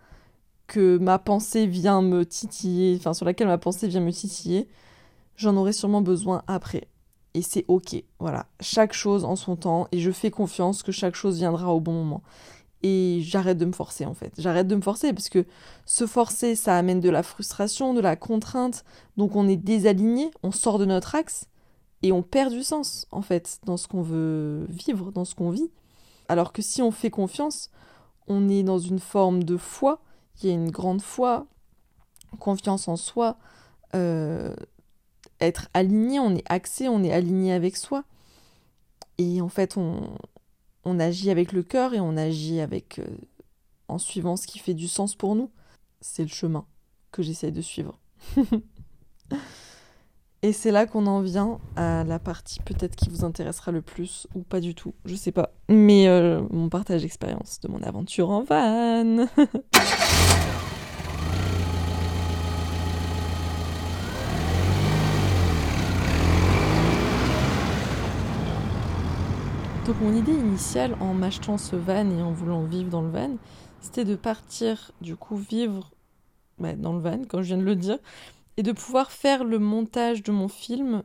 [0.72, 4.68] que ma pensée vient me titiller, enfin sur laquelle ma pensée vient me titiller,
[5.36, 6.88] j'en aurai sûrement besoin après.
[7.34, 8.46] Et c'est ok, voilà.
[8.60, 11.92] Chaque chose en son temps, et je fais confiance que chaque chose viendra au bon
[11.92, 12.22] moment.
[12.82, 14.32] Et j'arrête de me forcer en fait.
[14.38, 15.44] J'arrête de me forcer parce que
[15.86, 18.84] se forcer, ça amène de la frustration, de la contrainte.
[19.16, 21.46] Donc on est désaligné, on sort de notre axe
[22.02, 25.50] et on perd du sens en fait dans ce qu'on veut vivre, dans ce qu'on
[25.50, 25.70] vit.
[26.28, 27.70] Alors que si on fait confiance,
[28.26, 30.00] on est dans une forme de foi
[30.40, 31.46] il y a une grande foi,
[32.38, 33.36] confiance en soi,
[33.94, 34.54] euh,
[35.40, 38.04] être aligné, on est axé, on est aligné avec soi.
[39.18, 40.16] Et en fait, on,
[40.84, 43.06] on agit avec le cœur et on agit avec euh,
[43.88, 45.50] en suivant ce qui fait du sens pour nous.
[46.00, 46.66] C'est le chemin
[47.10, 47.98] que j'essaye de suivre.
[50.42, 54.26] et c'est là qu'on en vient à la partie peut-être qui vous intéressera le plus
[54.34, 55.52] ou pas du tout, je sais pas.
[55.68, 59.26] Mais euh, mon partage d'expérience de mon aventure en van.
[69.86, 73.36] Donc mon idée initiale en m'achetant ce van et en voulant vivre dans le van,
[73.80, 75.90] c'était de partir du coup vivre
[76.58, 77.98] bah, dans le van, comme je viens de le dire,
[78.56, 81.02] et de pouvoir faire le montage de mon film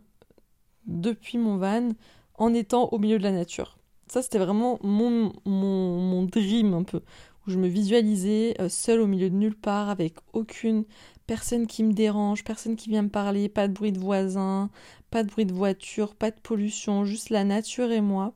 [0.86, 1.90] depuis mon van
[2.36, 3.80] en étant au milieu de la nature.
[4.06, 7.02] Ça c'était vraiment mon, mon, mon dream un peu,
[7.48, 10.86] où je me visualisais euh, seule au milieu de nulle part avec aucune
[11.26, 14.70] personne qui me dérange, personne qui vient me parler, pas de bruit de voisins,
[15.10, 18.34] pas de bruit de voiture, pas de pollution, juste la nature et moi,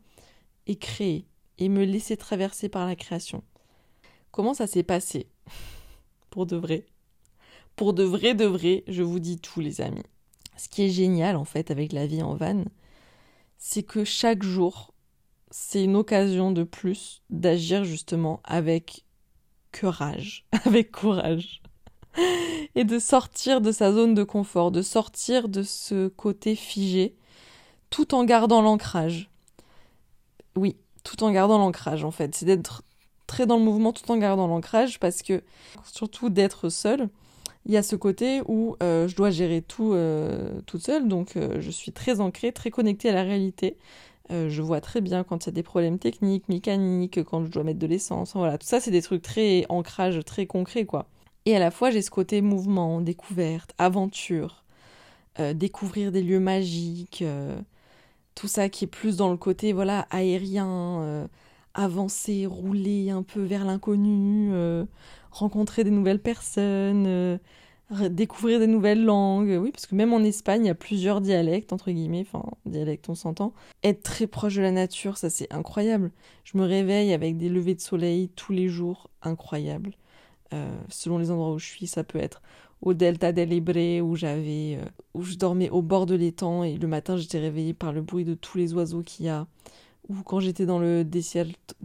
[0.67, 1.26] et créer,
[1.58, 3.43] et me laisser traverser par la création.
[4.32, 5.28] Comment ça s'est passé?
[6.30, 6.86] Pour de vrai.
[7.76, 10.04] Pour de vrai, de vrai, je vous dis tout les amis.
[10.58, 12.63] Ce qui est génial en fait avec la vie en van,
[13.58, 14.93] c'est que chaque jour,
[15.50, 19.06] c'est une occasion de plus d'agir justement avec
[19.78, 21.62] courage, avec courage.
[22.76, 27.15] Et de sortir de sa zone de confort, de sortir de ce côté figé,
[27.89, 29.30] tout en gardant l'ancrage.
[30.55, 32.35] Oui, tout en gardant l'ancrage en fait.
[32.35, 32.83] C'est d'être
[33.27, 35.41] très dans le mouvement tout en gardant l'ancrage parce que,
[35.85, 37.09] surtout d'être seul,
[37.65, 41.37] il y a ce côté où euh, je dois gérer tout euh, toute seule, donc
[41.37, 43.77] euh, je suis très ancrée, très connectée à la réalité.
[44.29, 47.63] je vois très bien quand il y a des problèmes techniques, mécaniques, quand je dois
[47.63, 48.33] mettre de l'essence.
[48.33, 51.05] Voilà, tout ça, c'est des trucs très ancrage, très concrets, quoi.
[51.45, 54.63] Et à la fois, j'ai ce côté mouvement, découverte, aventure,
[55.53, 57.25] découvrir des lieux magiques,
[58.36, 61.28] tout ça qui est plus dans le côté, voilà, aérien,
[61.74, 64.52] avancer, rouler un peu vers l'inconnu
[65.32, 67.38] rencontrer des nouvelles personnes, euh,
[68.10, 69.58] découvrir des nouvelles langues.
[69.60, 73.10] Oui, parce que même en Espagne, il y a plusieurs dialectes, entre guillemets, enfin, dialectes,
[73.10, 73.54] on s'entend.
[73.84, 76.12] Être très proche de la nature, ça c'est incroyable.
[76.44, 79.94] Je me réveille avec des levées de soleil tous les jours, incroyable.
[80.54, 82.41] Euh, selon les endroits où je suis, ça peut être
[82.82, 83.52] au Delta del
[84.02, 87.74] où j'avais euh, où je dormais au bord de l'étang et le matin j'étais réveillée
[87.74, 89.48] par le bruit de tous les oiseaux qu'il y a
[90.10, 91.76] ou quand j'étais dans le desierto,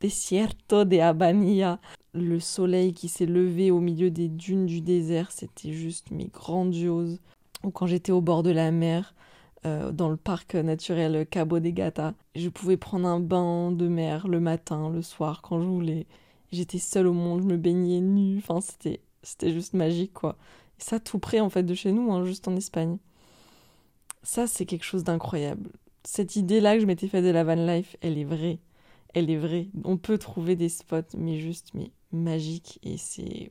[0.00, 1.78] desierto de Abanilla
[2.14, 7.20] le soleil qui s'est levé au milieu des dunes du désert, c'était juste mais grandiose.
[7.64, 9.14] Ou quand j'étais au bord de la mer,
[9.66, 14.28] euh, dans le parc naturel Cabo de Gata, je pouvais prendre un bain de mer
[14.28, 16.06] le matin, le soir, quand je voulais.
[16.52, 20.36] J'étais seule au monde, je me baignais nue, enfin c'était c'était juste magique quoi.
[20.78, 22.98] Et ça tout près en fait de chez nous, hein, juste en Espagne.
[24.22, 25.70] Ça c'est quelque chose d'incroyable.
[26.04, 28.58] Cette idée là que je m'étais fait de la van life, elle est vraie.
[29.14, 29.68] Elle est vraie.
[29.84, 33.50] On peut trouver des spots, mais juste, mais magique et c'est.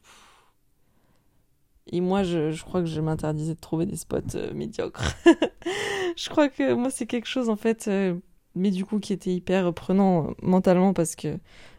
[1.87, 5.15] Et moi, je, je, crois que je m'interdisais de trouver des spots euh, médiocres.
[6.15, 8.15] je crois que moi, c'est quelque chose, en fait, euh,
[8.55, 11.37] mais du coup, qui était hyper prenant euh, mentalement parce que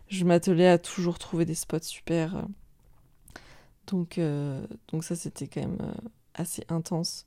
[0.08, 2.46] je m'attelais à toujours trouver des spots super.
[3.86, 4.20] Donc,
[4.88, 5.94] donc ça, c'était quand même
[6.34, 7.26] assez intense.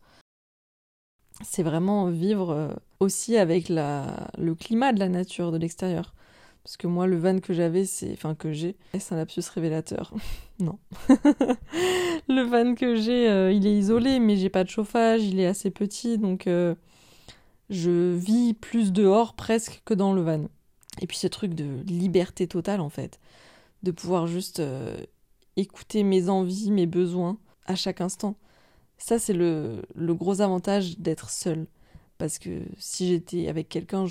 [1.44, 6.14] C'est vraiment vivre aussi avec la, le climat de la nature, de l'extérieur.
[6.68, 8.12] Parce que moi, le van que j'avais, c'est.
[8.12, 10.14] Enfin, que j'ai, c'est un lapsus révélateur?
[10.60, 10.78] non.
[12.28, 15.46] le van que j'ai, euh, il est isolé, mais j'ai pas de chauffage, il est
[15.46, 16.76] assez petit, donc euh,
[17.70, 20.44] je vis plus dehors presque que dans le van.
[21.00, 23.18] Et puis ce truc de liberté totale, en fait.
[23.84, 24.98] De pouvoir juste euh,
[25.58, 28.38] écouter mes envies, mes besoins à chaque instant.
[28.98, 31.68] Ça, c'est le, gros avantage d'être seul.
[32.18, 34.06] Parce que si j'étais avec quelqu'un,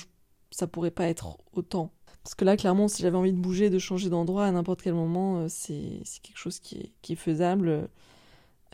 [0.50, 1.90] ça pourrait pas être autant
[2.26, 4.94] parce que là, clairement, si j'avais envie de bouger, de changer d'endroit à n'importe quel
[4.94, 7.88] moment, euh, c'est quelque chose qui est, faisable.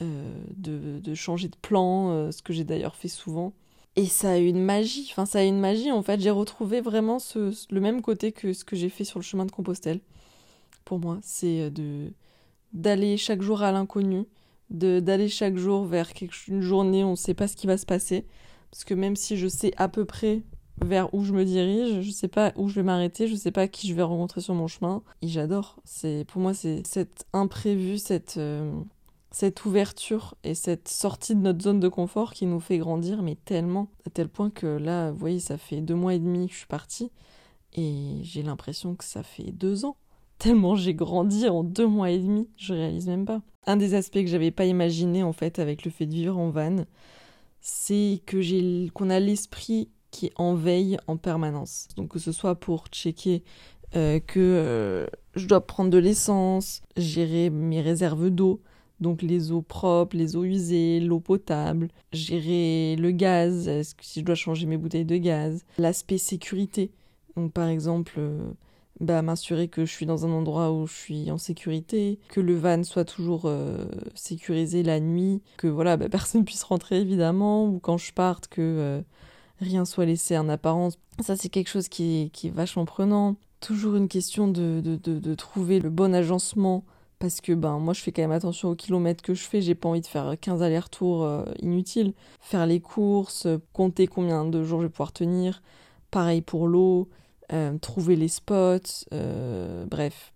[0.00, 3.52] Euh, de, de, changer de plan, euh, ce que j'ai d'ailleurs fait souvent.
[3.94, 7.18] Et ça a une magie, enfin ça a une magie en fait, j'ai retrouvé vraiment
[7.18, 10.00] ce, le même côté que ce que j'ai fait sur le chemin de Compostelle.
[10.86, 12.10] Pour moi, c'est de
[12.72, 14.26] d'aller chaque jour à l'inconnu,
[14.70, 17.76] d'aller chaque jour vers quelque, une journée où on ne sait pas ce qui va
[17.76, 18.26] se passer.
[18.70, 20.42] Parce que même si je sais à peu près
[20.82, 23.68] vers où je me dirige, je sais pas où je vais m'arrêter, je sais pas
[23.68, 25.02] qui je vais rencontrer sur mon chemin.
[25.20, 25.76] Et j'adore.
[25.84, 28.72] C'est pour moi c'est cet imprévu, cette euh,
[29.30, 33.34] cette ouverture et cette sortie de notre zone de confort qui nous fait grandir, mais
[33.34, 36.52] tellement à tel point que là, vous voyez, ça fait deux mois et demi que
[36.52, 37.10] je suis partie
[37.74, 39.96] et j'ai l'impression que ça fait deux ans.
[40.42, 43.42] Tellement j'ai grandi en deux mois et demi, je réalise même pas.
[43.64, 46.50] Un des aspects que j'avais pas imaginé en fait avec le fait de vivre en
[46.50, 46.84] van,
[47.60, 51.86] c'est que qu'on a l'esprit qui en veille en permanence.
[51.94, 53.44] Donc que ce soit pour checker
[53.94, 58.60] euh, que euh, je dois prendre de l'essence, gérer mes réserves d'eau,
[58.98, 64.34] donc les eaux propres, les eaux usées, l'eau potable, gérer le gaz, si je dois
[64.34, 66.90] changer mes bouteilles de gaz, l'aspect sécurité.
[67.36, 68.50] Donc par exemple, euh,
[69.00, 72.56] bah, m'assurer que je suis dans un endroit où je suis en sécurité, que le
[72.56, 73.50] van soit toujours
[74.14, 79.02] sécurisé la nuit, que voilà, bah, personne puisse rentrer évidemment, ou quand je parte que
[79.62, 80.98] rien soit laissé en apparence.
[81.20, 83.36] Ça, c'est quelque chose qui est, qui vachement prenant.
[83.60, 86.84] Toujours une question de, de, de, trouver le bon agencement.
[87.18, 89.76] Parce que ben moi je fais quand même attention aux kilomètres que je fais, j'ai
[89.76, 92.14] pas envie de faire 15 allers-retours euh, inutiles.
[92.40, 95.62] Faire les courses, compter combien de jours je vais pouvoir tenir.
[96.10, 97.08] Pareil pour l'eau,
[97.52, 100.32] euh, trouver les spots, euh, bref.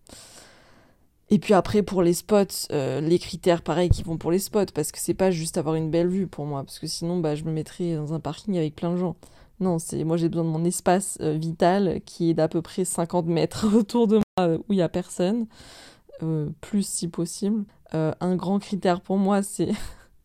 [1.31, 4.66] Et puis après, pour les spots, euh, les critères pareils qui vont pour les spots,
[4.74, 7.35] parce que c'est pas juste avoir une belle vue pour moi, parce que sinon, bah,
[7.35, 9.16] je me mettrais dans un parking avec plein de gens.
[9.61, 13.24] Non, c'est moi j'ai besoin de mon espace vital qui est d'à peu près 50
[13.26, 15.46] mètres autour de moi où il y a personne,
[16.61, 17.64] plus si possible.
[17.92, 19.70] un grand critère pour moi, c'est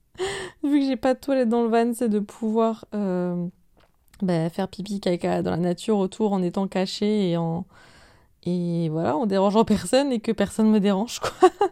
[0.63, 2.85] vu que j'ai pas de toilette dans le van, c'est de pouvoir
[4.21, 7.65] bah, faire pipi caca dans la nature autour en étant caché et en
[8.43, 11.49] et voilà, en dérangeant personne et que personne me dérange, quoi.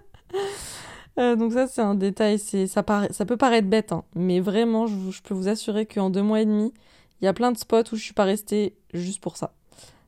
[1.17, 4.87] Euh, donc ça, c'est un détail, c'est ça, ça peut paraître bête, hein, mais vraiment,
[4.87, 6.71] je, je, peux vous assurer qu'en deux mois et demi,
[7.19, 9.53] il y a plein de spots où je suis pas restée juste pour ça.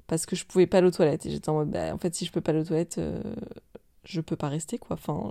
[0.07, 1.25] Parce que je pouvais pas aller aux toilettes.
[1.25, 3.21] Et j'étais en mode, bah, en fait, si je peux pas aller aux toilettes, euh,
[4.05, 4.93] je peux pas rester, quoi.
[4.93, 5.21] Enfin,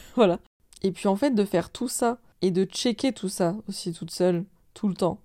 [0.16, 0.40] voilà.
[0.82, 4.10] Et puis en fait, de faire tout ça et de checker tout ça aussi toute
[4.10, 4.44] seule,
[4.74, 5.20] tout le temps.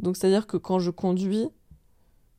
[0.00, 1.48] Donc c'est-à-dire que quand je conduis,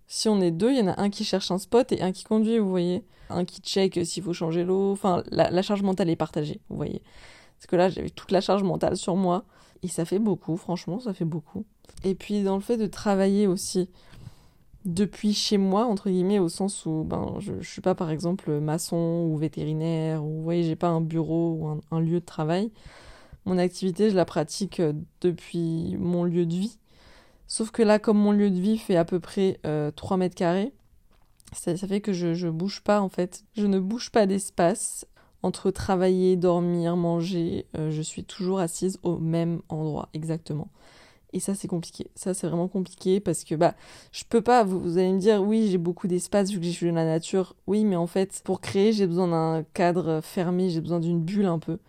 [0.08, 2.12] si on est deux, il y en a un qui cherche un spot et un
[2.12, 3.06] qui conduit, vous voyez.
[3.30, 4.92] Un qui check s'il faut changer l'eau.
[4.92, 7.02] Enfin, la, charge mentale est partagée, vous voyez.
[7.58, 9.46] Parce que là, j'avais toute la charge mentale sur moi.
[9.84, 11.66] Et ça fait beaucoup, franchement, ça fait beaucoup.
[12.04, 13.90] Et puis, dans le fait de travailler aussi
[14.84, 18.60] depuis chez moi, entre guillemets, au sens où ben, je ne suis pas, par exemple,
[18.60, 22.72] maçon ou vétérinaire, ou vous voyez, j'ai pas un bureau ou un, lieu de travail.
[23.46, 26.78] Mon activité, je la pratique euh, depuis mon lieu de vie.
[27.52, 30.36] Sauf que là, comme mon lieu de vie fait à peu près 3 euh, mètres
[30.36, 30.72] carrés,
[31.52, 33.44] ça, fait que je, bouge pas en fait.
[33.58, 35.06] Je ne bouge pas d'espace.
[35.44, 40.70] Entre travailler, dormir, manger, euh, je suis toujours assise au même endroit, exactement.
[41.34, 42.08] Et ça, c'est compliqué.
[42.16, 43.76] Ça, c'est vraiment compliqué parce que, bah,
[44.14, 46.72] je peux pas, vous, vous allez me dire, oui, j'ai beaucoup d'espace vu que je
[46.72, 47.58] suis dans la nature.
[47.68, 51.48] Oui, mais en fait, pour créer, j'ai besoin d'un cadre fermé, j'ai besoin d'une bulle
[51.48, 51.80] un peu.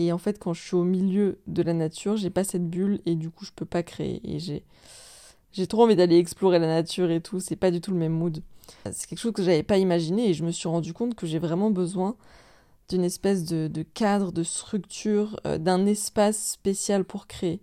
[0.00, 3.00] Et en fait, quand je suis au milieu de la nature, j'ai pas cette bulle
[3.04, 4.22] et du coup, je peux pas créer.
[4.24, 4.64] Et j'ai,
[5.52, 7.40] j'ai trop envie d'aller explorer la nature et tout.
[7.40, 8.42] C'est pas du tout le même mood.
[8.92, 11.38] C'est quelque chose que j'avais pas imaginé et je me suis rendu compte que j'ai
[11.38, 12.16] vraiment besoin
[12.88, 17.60] d'une espèce de, cadre, de structure, euh, d'un espace spécial pour créer.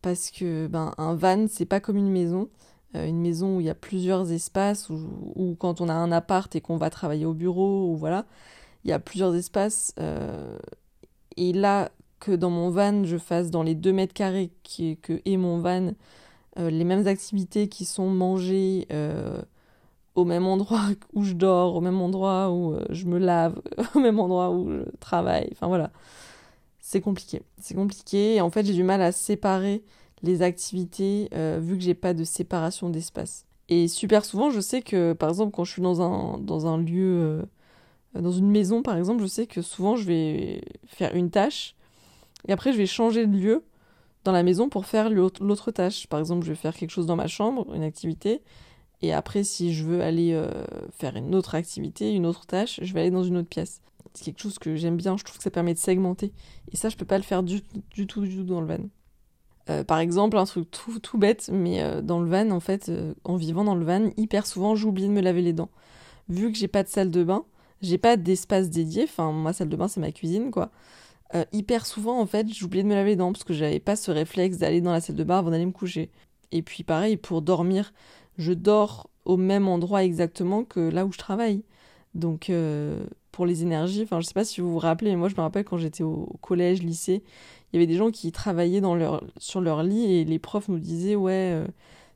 [0.00, 2.48] Parce que ben, un van, c'est pas comme une maison.
[2.96, 6.54] Euh, une maison où il y a plusieurs espaces, ou, quand on a un appart
[6.56, 8.26] et qu'on va travailler au bureau, ou voilà,
[8.84, 9.94] il y a plusieurs espaces.
[10.00, 10.58] Euh,
[11.36, 11.90] et là,
[12.20, 15.92] que dans mon van, je fasse dans les 2 mètres carrés que est mon van,
[16.58, 19.40] euh, les mêmes activités qui sont mangées euh,
[20.14, 20.82] au même endroit
[21.14, 23.60] où je dors, au même endroit où euh, je me lave,
[23.94, 25.48] au même endroit où je travaille.
[25.52, 25.90] Enfin voilà,
[26.80, 27.42] c'est compliqué.
[27.60, 28.40] C'est compliqué.
[28.40, 29.82] En fait, j'ai du mal à séparer
[30.22, 33.44] les activités vu que j'ai pas de séparation d'espace.
[33.68, 36.78] Et super souvent, je sais que par exemple, quand je suis dans un, dans un
[36.78, 37.44] lieu
[38.14, 41.74] dans une maison, par exemple, je sais que souvent je vais faire une tâche
[42.46, 43.64] et après je vais changer de lieu
[44.24, 46.06] dans la maison pour faire l'autre tâche.
[46.06, 48.42] Par exemple, je vais faire quelque chose dans ma chambre, une activité,
[49.02, 52.94] et après, si je veux aller euh, faire une autre activité, une autre tâche, je
[52.94, 53.80] vais aller dans une autre pièce.
[54.14, 56.32] C'est quelque chose que j'aime bien, je trouve que ça permet de segmenter.
[56.70, 58.84] Et ça, je peux pas le faire du, tout, du tout dans le van.
[59.70, 62.92] Euh, par exemple, un truc tout, tout bête, mais euh, dans le van, en fait,
[63.24, 65.70] en vivant dans le van, hyper souvent, j'oublie de me laver les dents.
[66.28, 67.44] Vu que j'ai pas de salle de bain,
[67.80, 69.04] j'ai pas d'espace dédié.
[69.04, 70.70] Enfin, ma salle de bain, c'est ma cuisine, quoi.
[71.34, 73.96] Euh, hyper souvent, en fait, j'oubliais de me laver les dents parce que j'avais pas
[73.96, 76.10] ce réflexe d'aller dans la salle de bain avant d'aller me coucher.
[76.52, 77.92] Et puis, pareil, pour dormir,
[78.36, 81.64] je dors au même endroit exactement que là où je travaille.
[82.14, 85.28] Donc, euh, pour les énergies, enfin, je sais pas si vous vous rappelez, mais moi,
[85.28, 87.22] je me rappelle quand j'étais au collège, lycée,
[87.72, 90.68] il y avait des gens qui travaillaient dans leur, sur leur lit et les profs
[90.68, 91.66] nous disaient, ouais, euh,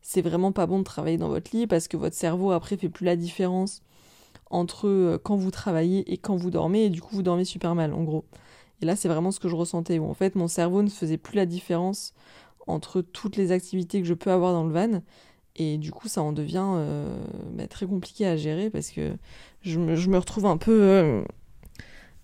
[0.02, 2.90] c'est vraiment pas bon de travailler dans votre lit parce que votre cerveau, après, fait
[2.90, 3.82] plus la différence
[4.50, 7.92] entre quand vous travaillez et quand vous dormez, et du coup vous dormez super mal,
[7.94, 8.24] en gros.
[8.82, 11.36] Et là, c'est vraiment ce que je ressentais, en fait mon cerveau ne faisait plus
[11.36, 12.12] la différence
[12.66, 15.02] entre toutes les activités que je peux avoir dans le van,
[15.54, 17.18] et du coup ça en devient euh,
[17.52, 19.12] bah, très compliqué à gérer, parce que
[19.62, 21.24] je me, retrouve un peu euh,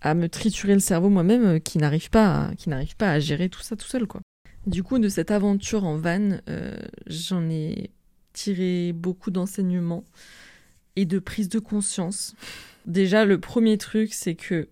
[0.00, 3.48] à me triturer le cerveau moi-même, qui n'arrive pas, à, qui n'arrive pas à gérer
[3.48, 4.20] tout ça tout seul, quoi.
[4.66, 6.38] Du coup, de cette aventure en van,
[7.06, 7.90] j'en ai
[8.32, 10.04] tiré beaucoup d'enseignements
[10.96, 12.34] et de prise de conscience.
[12.86, 14.68] Déjà, le premier truc, c'est que,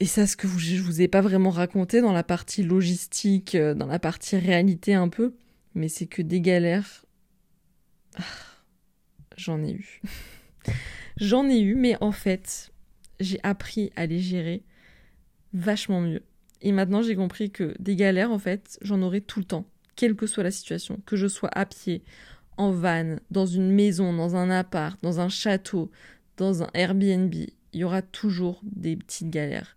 [0.00, 3.74] et ça, ce que je vous ai pas vraiment raconté dans la partie logistique, euh,
[3.74, 5.34] dans la partie réalité un peu,
[5.74, 7.04] mais c'est que des galères,
[8.16, 8.22] ah,
[9.36, 10.00] j'en ai eu.
[11.16, 12.70] j'en ai eu, mais en fait,
[13.18, 14.62] j'ai appris à les gérer
[15.52, 16.22] vachement mieux.
[16.60, 20.14] Et maintenant, j'ai compris que des galères, en fait, j'en aurai tout le temps, quelle
[20.14, 22.04] que soit la situation, que je sois à pied,
[22.56, 25.90] en van, dans une maison, dans un appart, dans un château,
[26.36, 29.76] dans un Airbnb, il y aura toujours des petites galères.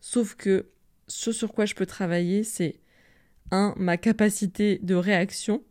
[0.00, 0.66] Sauf que
[1.06, 2.80] ce sur quoi je peux travailler, c'est
[3.50, 5.62] un, ma capacité de réaction,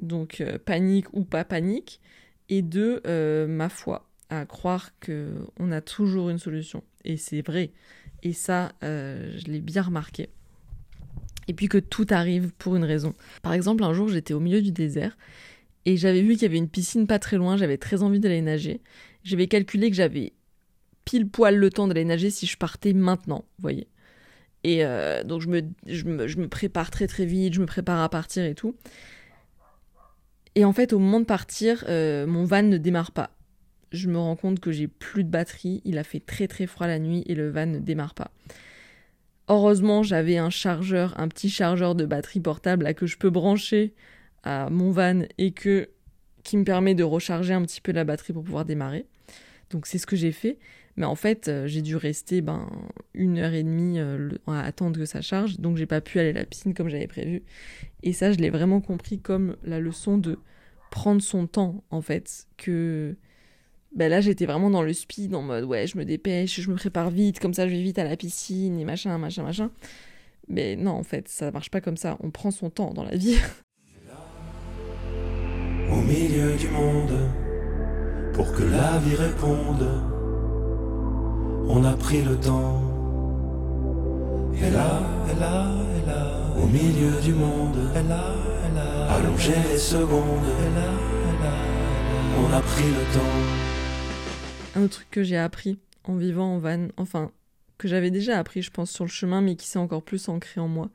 [0.00, 2.00] donc euh, panique ou pas panique,
[2.48, 6.82] et deux, euh, ma foi, à croire qu'on a toujours une solution.
[7.04, 7.72] Et c'est vrai.
[8.22, 10.28] Et ça, euh, je l'ai bien remarqué.
[11.48, 13.14] Et puis que tout arrive pour une raison.
[13.42, 15.16] Par exemple, un jour, j'étais au milieu du désert
[15.84, 18.42] et j'avais vu qu'il y avait une piscine pas très loin, j'avais très envie d'aller
[18.42, 18.80] nager.
[19.24, 20.34] J'avais calculé que j'avais
[21.10, 23.88] pile poil le temps d'aller nager si je partais maintenant, vous voyez.
[24.62, 27.66] Et euh, donc je me, je, me, je me prépare très très vite, je me
[27.66, 28.76] prépare à partir et tout.
[30.54, 33.30] Et en fait, au moment de partir, euh, mon van ne démarre pas.
[33.90, 36.86] Je me rends compte que j'ai plus de batterie, il a fait très très froid
[36.86, 38.30] la nuit et le van ne démarre pas.
[39.48, 43.94] Heureusement, j'avais un chargeur, un petit chargeur de batterie portable à que je peux brancher
[44.44, 45.88] à mon van et que
[46.44, 49.06] qui me permet de recharger un petit peu la batterie pour pouvoir démarrer.
[49.70, 50.58] Donc c'est ce que j'ai fait.
[50.96, 52.68] Mais en fait, euh, j'ai dû rester ben,
[53.14, 55.58] une heure et demie euh, à attendre que ça charge.
[55.58, 57.42] Donc j'ai pas pu aller à la piscine comme j'avais prévu.
[58.02, 60.38] Et ça, je l'ai vraiment compris comme la leçon de
[60.90, 62.46] prendre son temps, en fait.
[62.56, 63.16] Que
[63.94, 66.76] ben là, j'étais vraiment dans le speed, en mode ouais, je me dépêche, je me
[66.76, 69.70] prépare vite, comme ça je vais vite à la piscine et machin, machin, machin.
[70.48, 72.16] Mais non, en fait, ça marche pas comme ça.
[72.20, 73.36] On prend son temps dans la vie.
[75.92, 77.30] au milieu du monde
[78.32, 80.19] pour que la vie réponde.
[81.72, 82.82] On a pris le temps.
[84.54, 85.00] Et là,
[85.30, 88.34] et là, et là, au milieu du monde, et là,
[88.66, 90.90] et là, allongé les secondes, et là,
[91.40, 91.54] là,
[92.40, 94.74] on a pris le temps.
[94.74, 97.30] Un autre truc que j'ai appris en vivant en van, enfin,
[97.78, 100.60] que j'avais déjà appris, je pense, sur le chemin, mais qui s'est encore plus ancré
[100.60, 100.90] en moi,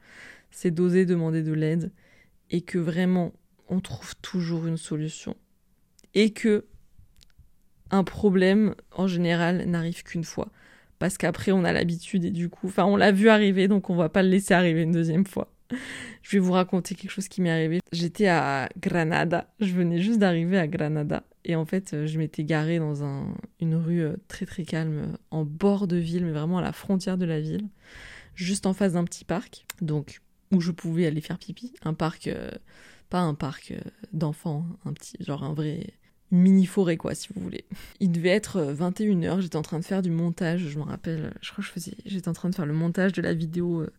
[0.51, 1.93] c'est d'oser demander de l'aide
[2.51, 3.31] et que vraiment,
[3.69, 5.37] on trouve toujours une solution.
[6.15, 6.65] Et que
[7.91, 10.49] un problème, en général, n'arrive qu'une fois.
[10.99, 13.95] Parce qu'après, on a l'habitude et du coup, enfin, on l'a vu arriver, donc on
[13.95, 15.51] va pas le laisser arriver une deuxième fois.
[16.21, 17.79] Je vais vous raconter quelque chose qui m'est arrivé.
[17.91, 19.53] J'étais à Granada.
[19.59, 21.23] Je venais juste d'arriver à Granada.
[21.43, 25.45] Et en fait, je m'étais garée dans un, une rue euh, très très calme, en
[25.45, 27.67] bord de ville, mais vraiment à la frontière de la ville,
[28.33, 29.65] juste en face d'un petit parc.
[29.81, 30.21] Donc,
[30.51, 31.73] où je pouvais aller faire pipi.
[31.83, 32.49] Un parc, euh,
[33.09, 33.79] pas un parc euh,
[34.11, 35.93] d'enfants, un petit, genre un vrai
[36.31, 37.65] mini forêt quoi si vous voulez.
[37.99, 41.51] Il devait être 21h, j'étais en train de faire du montage, je me rappelle, je
[41.51, 43.93] crois que je faisais j'étais en train de faire le montage de la vidéo euh,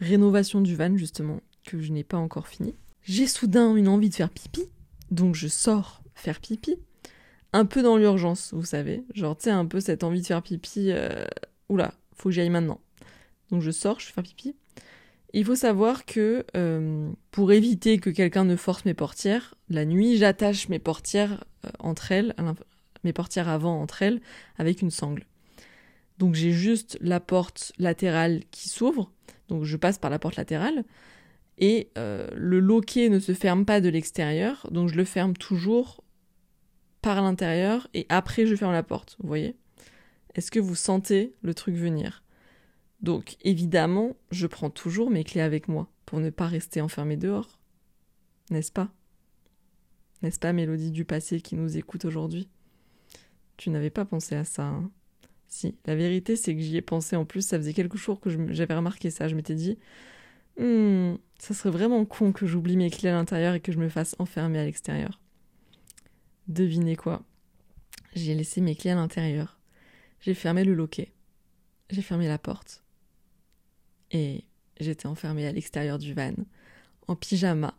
[0.00, 2.74] rénovation du van justement que je n'ai pas encore fini.
[3.02, 4.62] J'ai soudain une envie de faire pipi,
[5.10, 6.76] donc je sors faire pipi.
[7.52, 10.42] Un peu dans l'urgence, vous savez, genre tu sais un peu cette envie de faire
[10.42, 11.24] pipi euh,
[11.68, 12.80] oula, faut que j'y aille maintenant.
[13.50, 14.54] Donc je sors, je fais pipi.
[15.36, 20.16] Il faut savoir que euh, pour éviter que quelqu'un ne force mes portières, la nuit,
[20.16, 22.34] j'attache mes portières euh, entre elles,
[23.04, 24.22] mes portières avant entre elles,
[24.56, 25.26] avec une sangle.
[26.16, 29.12] Donc j'ai juste la porte latérale qui s'ouvre,
[29.48, 30.84] donc je passe par la porte latérale,
[31.58, 36.02] et euh, le loquet ne se ferme pas de l'extérieur, donc je le ferme toujours
[37.02, 39.54] par l'intérieur, et après je ferme la porte, vous voyez?
[40.34, 42.22] Est-ce que vous sentez le truc venir?
[43.00, 47.58] Donc évidemment, je prends toujours mes clés avec moi pour ne pas rester enfermé dehors.
[48.50, 48.92] N'est-ce pas?
[50.22, 52.48] N'est-ce pas Mélodie du passé qui nous écoute aujourd'hui?
[53.56, 54.90] Tu n'avais pas pensé à ça, hein?
[55.48, 58.30] Si, la vérité c'est que j'y ai pensé en plus, ça faisait quelques jours que
[58.52, 59.78] j'avais remarqué ça, je m'étais dit,
[60.58, 63.88] hmm, ça serait vraiment con que j'oublie mes clés à l'intérieur et que je me
[63.88, 65.20] fasse enfermer à l'extérieur.
[66.48, 67.22] Devinez quoi?
[68.14, 69.60] J'ai laissé mes clés à l'intérieur.
[70.20, 71.12] J'ai fermé le loquet.
[71.90, 72.85] J'ai fermé la porte
[74.10, 74.44] et
[74.80, 76.34] j'étais enfermée à l'extérieur du van,
[77.08, 77.74] en pyjama,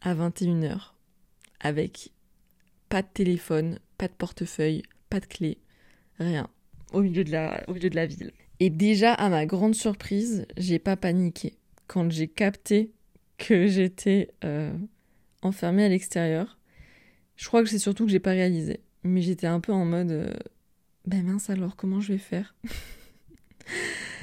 [0.00, 0.92] à 21h,
[1.60, 2.12] avec
[2.88, 5.58] pas de téléphone, pas de portefeuille, pas de clé,
[6.18, 6.48] rien,
[6.92, 8.32] au milieu de la, ville.
[8.60, 11.54] Et déjà, à ma grande surprise, j'ai pas paniqué.
[11.86, 12.92] Quand j'ai capté
[13.36, 14.72] que j'étais euh,
[15.42, 16.58] enfermée à l'extérieur,
[17.36, 18.80] je crois que c'est surtout que j'ai pas réalisé.
[19.02, 20.32] Mais j'étais un peu en mode, euh,
[21.06, 22.54] ben mince alors, comment je vais faire?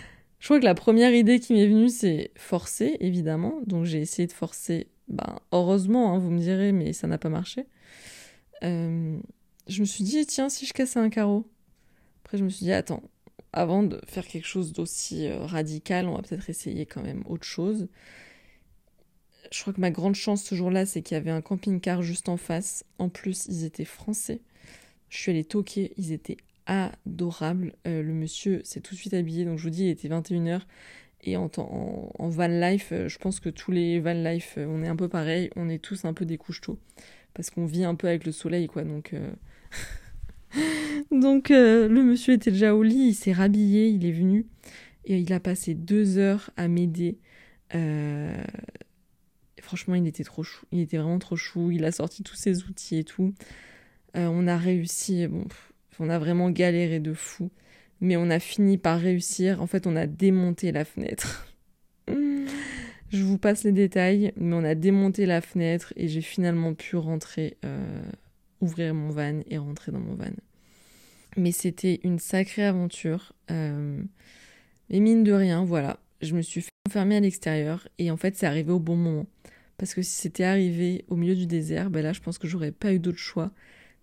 [0.42, 3.62] Je crois que la première idée qui m'est venue, c'est forcer, évidemment.
[3.68, 4.88] Donc j'ai essayé de forcer.
[5.08, 7.68] Ben, heureusement, hein, vous me direz, mais ça n'a pas marché.
[8.64, 9.20] Euh,
[9.68, 11.48] je me suis dit, tiens, si je cassais un carreau.
[12.24, 13.04] Après, je me suis dit, attends,
[13.54, 17.46] avant de faire quelque chose d'aussi euh, radical, on va peut-être essayer quand même autre
[17.46, 17.88] chose.
[19.52, 22.30] Je crois que ma grande chance ce jour-là, c'est qu'il y avait un camping-car juste
[22.30, 22.84] en face.
[22.98, 24.42] En plus, ils étaient français.
[25.10, 26.38] Je suis allée toquer, ils étaient
[26.72, 27.74] adorable.
[27.86, 30.62] Euh, le monsieur s'est tout de suite habillé, donc je vous dis, il était 21h.
[31.24, 34.82] Et en, en, van life, euh, je pense que tous les van life, euh, on
[34.82, 36.80] est un peu pareil, on est tous un peu des couches tôt.
[37.34, 38.84] Parce qu'on vit un peu avec le soleil, quoi.
[38.84, 39.14] Donc,
[41.12, 44.48] donc le monsieur était déjà au lit, il s'est rhabillé, il est venu.
[45.06, 47.20] Et il a passé deux heures à m'aider.
[49.62, 50.66] Franchement, il était trop chou.
[50.74, 51.72] Il était vraiment trop chou.
[51.72, 53.34] Il a sorti tous ses outils et tout.
[54.14, 55.26] on a réussi.
[55.28, 55.46] Bon,
[56.00, 57.52] on a vraiment galéré de fou.
[58.00, 59.62] Mais on a fini par réussir.
[59.62, 61.48] En fait, on a démonté la fenêtre.
[63.12, 66.96] Je vous passe les détails, mais on a démonté la fenêtre et j'ai finalement pu
[66.96, 68.02] rentrer, euh,
[68.62, 70.32] ouvrir mon van et rentrer dans mon van.
[71.36, 73.34] Mais c'était une sacrée aventure.
[73.52, 74.02] Euh,
[74.90, 78.46] et mine de rien, voilà, je me suis enfermée à l'extérieur et en fait, c'est
[78.46, 79.26] arrivé au bon moment.
[79.78, 82.72] Parce que si c'était arrivé au milieu du désert, ben là, je pense que j'aurais
[82.72, 83.52] pas eu d'autre choix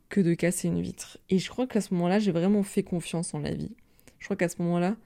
[0.09, 1.19] que de casser une vitre.
[1.31, 3.73] Et je crois qu'à ce moment-là, j'ai vraiment fait confiance en la vie.
[4.19, 4.97] Je crois qu'à ce moment-là,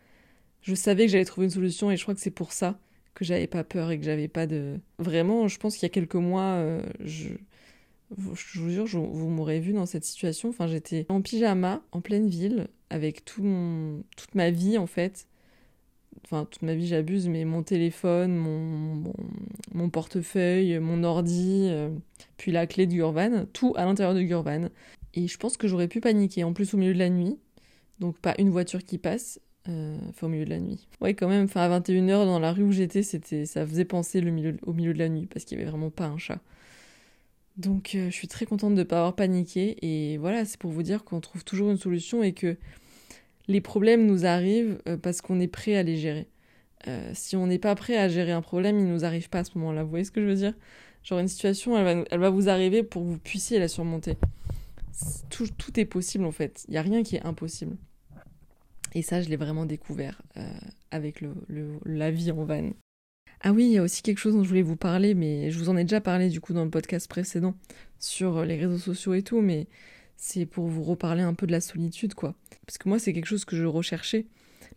[0.62, 2.78] je savais que j'allais trouver une solution et je crois que c'est pour ça
[3.14, 4.78] que j'avais pas peur et que j'avais pas de.
[4.98, 7.30] Vraiment, je pense qu'il y a quelques mois, euh, je.
[8.34, 10.50] Je vous jure, vous m'aurez vu dans cette situation.
[10.50, 15.26] Enfin, j'étais en pyjama, en pleine ville, avec tout mon, toute ma vie en fait.
[16.24, 19.12] Enfin, toute ma vie, j'abuse, mais mon téléphone, mon,
[19.74, 21.90] mon, portefeuille, mon ordi, euh,
[22.36, 24.68] puis la clé de Gurvan, tout à l'intérieur de Gurvan.
[25.14, 27.38] Et je pense que j'aurais pu paniquer, en plus au milieu de la nuit.
[27.98, 30.88] Donc, pas une voiture qui passe, euh, au milieu de la nuit.
[31.00, 34.20] Ouais, quand même, enfin, à 21h, dans la rue où j'étais, c'était, ça faisait penser
[34.20, 36.40] le milieu, au milieu de la nuit, parce qu'il y avait vraiment pas un chat.
[37.56, 39.76] Donc, euh, je suis très contente de ne pas avoir paniqué.
[39.82, 42.56] Et voilà, c'est pour vous dire qu'on trouve toujours une solution et que
[43.48, 46.28] les problèmes nous arrivent euh, parce qu'on est prêt à les gérer.
[47.12, 49.56] si on n'est pas prêt à gérer un problème, il nous arrive pas à ce
[49.58, 49.84] moment-là.
[49.84, 50.54] Vous voyez ce que je veux dire?
[51.02, 54.16] Genre, une situation, elle va, elle va vous arriver pour que vous puissiez la surmonter.
[55.30, 56.64] Tout, est possible, en fait.
[56.68, 57.76] Il n'y a rien qui est impossible.
[58.94, 60.46] Et ça, je l'ai vraiment découvert euh,
[60.90, 61.34] avec le,
[61.84, 62.70] la vie en van.
[63.40, 65.58] Ah oui, il y a aussi quelque chose dont je voulais vous parler, mais je
[65.58, 67.54] vous en ai déjà parlé du coup dans le podcast précédent
[67.98, 69.66] sur les réseaux sociaux et tout, mais
[70.24, 72.36] c'est pour vous reparler un peu de la solitude, quoi.
[72.64, 74.26] Parce que moi, c'est quelque chose que je recherchais,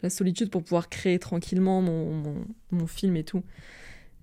[0.02, 3.43] la solitude pour pouvoir créer tranquillement mon, mon, film et tout.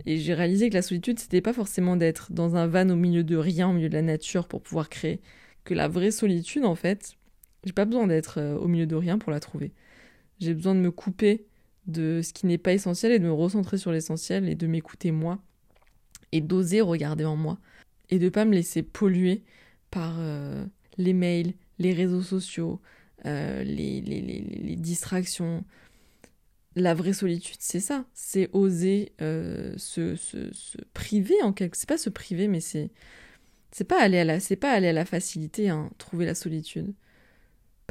[0.04, 3.22] Et j'ai réalisé que la solitude, c'était pas forcément d'être dans un van au milieu
[3.22, 5.20] de rien, au milieu de la nature pour pouvoir créer.
[5.62, 7.14] Que la vraie solitude, en fait,
[7.62, 9.70] j'ai pas besoin d'être euh, au milieu de rien pour la trouver.
[10.40, 11.46] J'ai besoin de me couper
[11.86, 15.12] de ce qui n'est pas essentiel et de me recentrer sur l'essentiel et de m'écouter
[15.12, 15.38] moi
[16.32, 17.60] et d'oser regarder en moi
[18.10, 19.44] et de pas me laisser polluer
[19.92, 20.66] par euh,
[20.98, 22.80] les mails, les réseaux sociaux,
[23.26, 25.64] euh, les, les, les, distractions.
[26.74, 28.06] La vraie solitude, c'est ça.
[28.14, 31.76] C'est oser se, se, se, priver en quelque...
[31.76, 32.90] C'est pas se priver, mais c'est...
[33.74, 36.92] C'est pas aller à la, c'est pas aller à la facilité, hein, trouver la solitude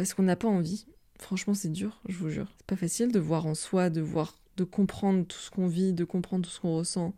[0.01, 0.87] parce qu'on n'a pas envie.
[1.19, 2.47] Franchement, c'est dur, je vous jure.
[2.57, 5.93] C'est pas facile de voir en soi, de voir, de comprendre tout ce qu'on vit,
[5.93, 7.13] de comprendre tout ce qu'on ressent,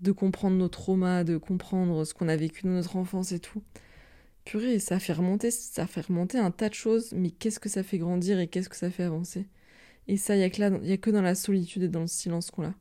[0.00, 3.62] de comprendre nos traumas, de comprendre ce qu'on a vécu dans notre enfance et tout.
[4.46, 7.82] Purée, ça fait remonter, ça fait remonter un tas de choses, mais qu'est-ce que ça
[7.82, 9.48] fait grandir et qu'est-ce que ça fait avancer?
[10.06, 12.52] Et ça, il y a que a que dans la solitude et dans le silence
[12.52, 12.74] qu'on l'a.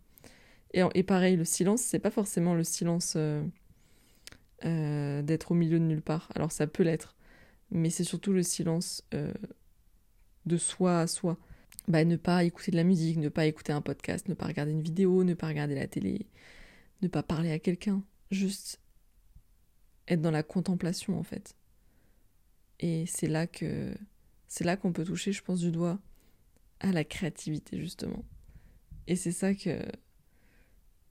[0.75, 3.43] Et, et, pareil, le silence, c'est pas forcément le silence euh,
[4.63, 6.31] euh, d'être au milieu de nulle part.
[6.35, 7.15] Alors ça peut l'être,
[7.71, 9.33] mais c'est surtout le silence euh,
[10.45, 11.35] de soi à soi.
[11.87, 14.71] Bah, ne pas écouter de la musique, ne pas écouter un podcast, ne pas regarder
[14.71, 16.27] une vidéo, ne pas regarder la télé,
[17.01, 18.79] ne pas parler à quelqu'un, juste
[20.07, 21.55] être dans la contemplation en fait.
[22.79, 23.95] Et c'est là que
[24.47, 25.99] c'est là qu'on peut toucher, je pense, du doigt
[26.79, 28.23] à la créativité justement.
[29.07, 29.79] Et c'est ça que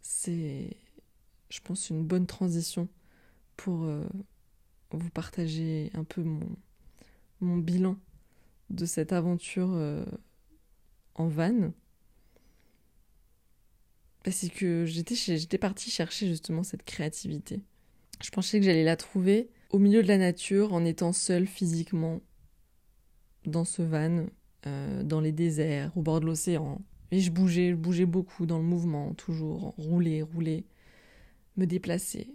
[0.00, 0.76] c'est,
[1.48, 2.88] je pense, une bonne transition
[3.56, 4.06] pour euh,
[4.90, 6.56] vous partager un peu mon,
[7.40, 7.96] mon bilan
[8.70, 10.04] de cette aventure euh,
[11.14, 11.72] en van.
[14.24, 17.62] Parce que j'étais, j'étais partie chercher justement cette créativité.
[18.22, 22.20] Je pensais que j'allais la trouver au milieu de la nature en étant seule physiquement
[23.44, 24.26] dans ce van,
[24.66, 26.80] euh, dans les déserts, au bord de l'océan.
[27.10, 30.64] Et je bougeais, je bougeais beaucoup dans le mouvement, toujours, rouler, rouler,
[31.56, 32.28] me déplacer.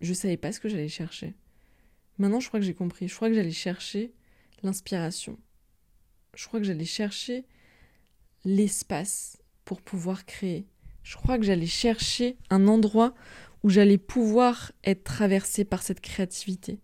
[0.00, 1.34] Je savais pas ce que j'allais chercher.
[2.18, 3.08] Maintenant, je crois que j'ai compris.
[3.08, 4.12] Je crois que j'allais chercher
[4.62, 5.38] l'inspiration.
[6.34, 7.44] Je crois que j'allais chercher
[8.44, 10.66] l'espace pour pouvoir créer.
[11.02, 13.14] Je crois que j'allais chercher un endroit
[13.62, 16.80] où j'allais pouvoir être traversée par cette créativité,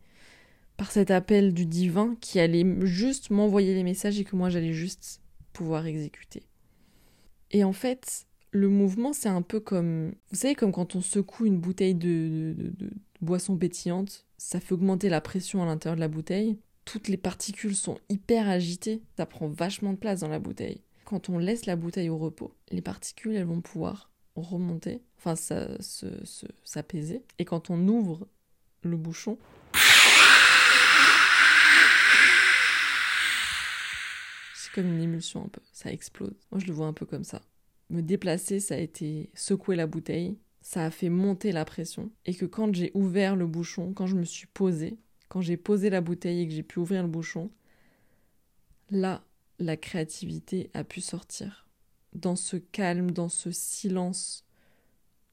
[0.77, 4.72] par cet appel du divin qui allait juste m'envoyer les messages et que moi j'allais
[4.72, 5.20] juste
[5.53, 6.43] pouvoir exécuter.
[7.51, 11.47] Et en fait, le mouvement, c'est un peu comme, vous savez, comme quand on secoue
[11.47, 16.01] une bouteille de, de, de boisson pétillante ça fait augmenter la pression à l'intérieur de
[16.01, 16.59] la bouteille.
[16.85, 20.83] Toutes les particules sont hyper agitées, ça prend vachement de place dans la bouteille.
[21.05, 24.11] Quand on laisse la bouteille au repos, les particules, elles vont pouvoir
[24.43, 25.34] remonter, enfin
[26.64, 27.22] s'apaiser.
[27.39, 28.26] Et quand on ouvre
[28.82, 29.39] le bouchon,
[34.55, 36.34] c'est comme une émulsion un peu, ça explose.
[36.51, 37.43] Moi je le vois un peu comme ça.
[37.91, 42.11] Me déplacer, ça a été secouer la bouteille, ça a fait monter la pression.
[42.24, 45.91] Et que quand j'ai ouvert le bouchon, quand je me suis posée, quand j'ai posé
[45.91, 47.51] la bouteille et que j'ai pu ouvrir le bouchon,
[48.91, 49.22] là,
[49.59, 51.66] la créativité a pu sortir.
[52.17, 54.45] Dans ce calme, dans ce silence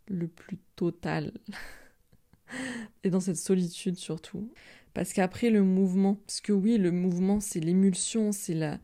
[0.08, 1.32] le plus total.
[3.04, 4.52] Et dans cette solitude surtout.
[4.94, 8.80] Parce qu'après le mouvement, parce que oui, le mouvement c'est l'émulsion, c'est la,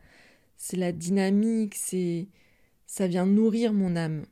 [0.58, 2.28] c'est la dynamique, c'est,
[2.88, 4.26] ça vient nourrir mon âme.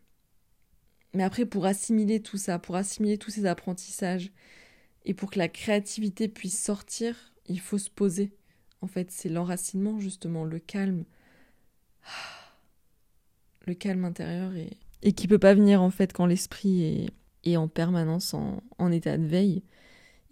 [1.14, 4.32] Mais après, pour assimiler tout ça, pour assimiler tous ces apprentissages,
[5.06, 8.34] et pour que la créativité puisse sortir, il faut se poser.
[8.82, 11.06] En fait, c'est l'enracinement, justement, le calme.
[13.68, 17.12] Le calme intérieur et, et qui peut pas venir, en fait, quand l'esprit
[17.44, 19.64] est, en permanence en, état de veille.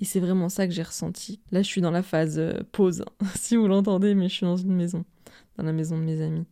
[0.01, 1.39] Et c'est vraiment ça que j'ai ressenti.
[1.51, 3.05] Là, je suis dans la phase euh, pause,
[3.35, 5.05] si vous l'entendez, mais je suis dans une maison,
[5.57, 6.45] dans la maison de mes amis.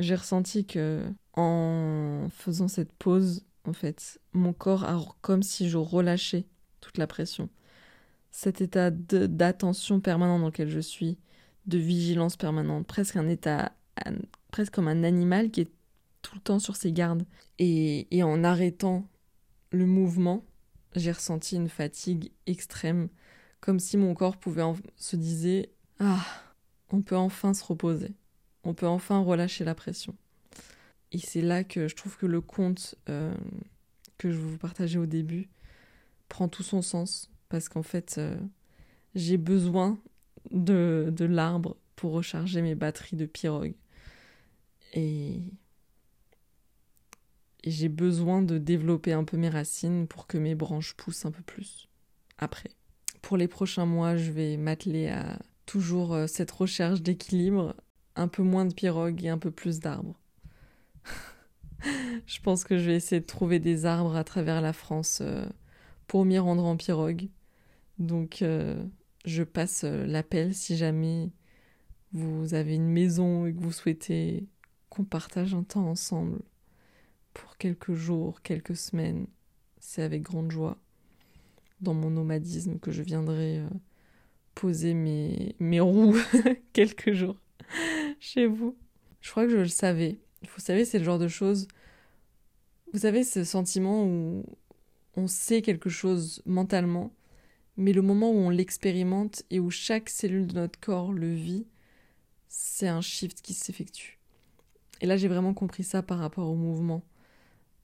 [0.00, 1.02] J'ai ressenti que,
[1.34, 6.46] en faisant cette pause, en fait, mon corps a comme si je relâchais
[6.80, 7.48] toute la pression
[8.32, 11.18] cet état d'attention permanent dans lequel je suis,
[11.66, 13.72] de vigilance permanente, presque un état,
[14.50, 15.70] presque comme un animal qui est
[16.32, 17.26] tout le temps sur ses gardes.
[17.58, 19.06] Et, en arrêtant
[19.70, 20.46] le mouvement,
[20.96, 23.08] j'ai ressenti une fatigue extrême,
[23.60, 24.64] comme si mon corps pouvait
[24.96, 25.70] se disait
[26.00, 26.24] ah,
[26.90, 28.14] on peut enfin se reposer,
[28.64, 30.16] on peut enfin relâcher la pression.
[31.12, 33.34] Et c'est là que je trouve que le conte euh,
[34.16, 35.50] que je vous partageais au début
[36.30, 38.38] prend tout son sens parce qu'en fait, euh,
[39.14, 40.00] j'ai besoin
[40.50, 43.74] de, de l'arbre pour recharger mes batteries de pirogue.
[44.94, 45.42] Et,
[47.64, 51.30] et j'ai besoin de développer un peu mes racines pour que mes branches poussent un
[51.30, 51.88] peu plus.
[52.38, 52.70] Après.
[53.20, 57.76] Pour les prochains mois, je vais m'atteler à toujours euh, cette recherche d'équilibre,
[58.16, 60.18] un peu moins de pirogue et un peu plus d'arbres.
[62.26, 65.46] je pense que je vais essayer de trouver des arbres à travers la France euh,
[66.08, 67.28] pour m'y rendre en pirogue.
[67.98, 68.84] Donc euh,
[69.24, 71.30] je passe l'appel si jamais
[72.12, 74.48] vous avez une maison et que vous souhaitez
[74.88, 76.40] qu'on partage un temps ensemble
[77.34, 79.26] pour quelques jours, quelques semaines.
[79.80, 80.78] C'est avec grande joie
[81.80, 83.68] dans mon nomadisme que je viendrai euh,
[84.54, 86.16] poser mes, mes roues
[86.72, 87.36] quelques jours
[88.20, 88.76] chez vous.
[89.20, 90.18] Je crois que je le savais.
[90.42, 91.68] Vous savez, c'est le genre de choses.
[92.92, 94.44] Vous savez, ce sentiment où
[95.16, 97.12] on sait quelque chose mentalement,
[97.76, 101.66] mais le moment où on l'expérimente et où chaque cellule de notre corps le vit,
[102.48, 104.18] c'est un shift qui s'effectue.
[105.00, 107.02] Et là, j'ai vraiment compris ça par rapport au mouvement,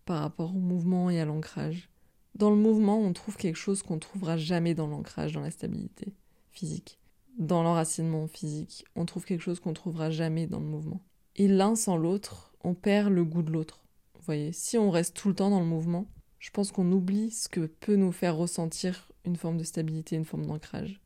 [0.09, 1.91] par rapport au mouvement et à l'ancrage.
[2.35, 5.51] Dans le mouvement, on trouve quelque chose qu'on ne trouvera jamais dans l'ancrage, dans la
[5.51, 6.15] stabilité
[6.51, 6.99] physique.
[7.37, 11.03] Dans l'enracinement physique, on trouve quelque chose qu'on ne trouvera jamais dans le mouvement.
[11.37, 13.85] Et l'un sans l'autre, on perd le goût de l'autre.
[14.15, 16.07] Vous voyez, si on reste tout le temps dans le mouvement,
[16.39, 20.25] je pense qu'on oublie ce que peut nous faire ressentir une forme de stabilité, une
[20.25, 21.03] forme d'ancrage.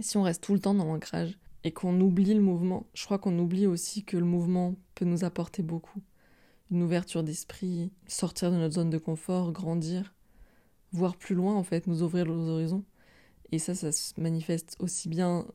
[0.00, 3.18] Si on reste tout le temps dans l'ancrage et qu'on oublie le mouvement, je crois
[3.18, 6.02] qu'on oublie aussi que le mouvement peut nous apporter beaucoup.
[6.72, 10.14] Une ouverture d'esprit, sortir de notre zone de confort, grandir,
[10.92, 12.84] voir plus loin en fait, nous ouvrir nos horizons.
[13.52, 15.46] Et ça, ça se manifeste aussi bien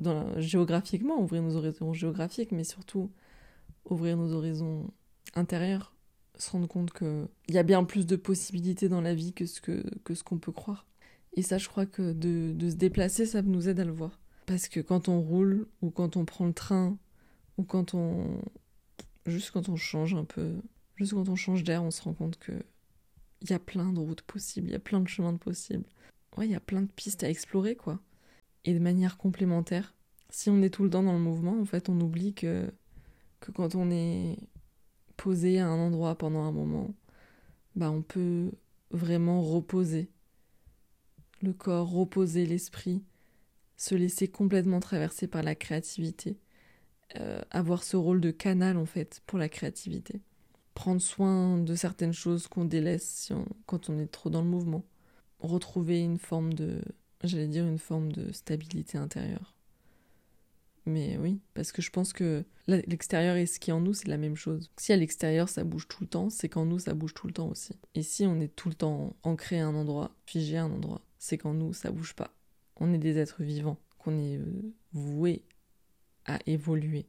[0.00, 3.10] dans géographiquement, ouvrir nos horizons géographiques, mais surtout
[3.84, 4.90] ouvrir nos horizons
[5.34, 5.94] intérieurs,
[6.36, 9.60] se rendre compte qu'il y a bien plus de possibilités dans la vie que ce
[9.60, 10.86] qu'on que ce qu'on peut croire.
[11.34, 14.18] Et ça, je crois que de, de, se déplacer, ça nous aide à le voir.
[14.46, 16.96] Parce que quand on roule, ou quand on prend le train,
[17.58, 18.40] ou quand on.
[19.26, 20.54] Juste quand on change un peu,
[20.96, 22.52] juste quand on change d'air, on se rend compte que
[23.42, 25.84] il y a plein de routes possibles, il y a plein de chemins possibles.
[26.36, 28.00] Ouais, il y a plein de pistes à explorer, quoi.
[28.64, 29.94] Et de manière complémentaire.
[30.30, 32.70] Si on est tout le temps dans le mouvement, en fait, on oublie que,
[33.40, 34.38] que quand on est
[35.16, 36.94] posé à un endroit pendant un moment,
[37.74, 38.52] bah on peut
[38.90, 40.10] vraiment reposer
[41.42, 43.02] le corps, reposer l'esprit,
[43.76, 46.38] se laisser complètement traverser par la créativité,
[47.16, 50.20] euh, avoir ce rôle de canal en fait pour la créativité,
[50.74, 53.32] prendre soin de certaines choses qu'on délaisse
[53.66, 54.84] quand on est trop dans le mouvement,
[55.38, 56.80] retrouver une forme de,
[57.22, 59.54] j'allais dire une forme de stabilité intérieure.
[60.84, 64.06] Mais oui, parce que je pense que l'extérieur et ce qui est en nous, c'est
[64.06, 64.70] la même chose.
[64.76, 67.32] Si à l'extérieur ça bouge tout le temps, c'est qu'en nous ça bouge tout le
[67.32, 67.74] temps aussi.
[67.96, 71.02] Et si on est tout le temps ancré à un endroit, figé à un endroit,
[71.18, 72.32] c'est qu'en nous, ça bouge pas.
[72.76, 75.42] On est des êtres vivants, qu'on est euh, voués
[76.26, 77.06] à évoluer.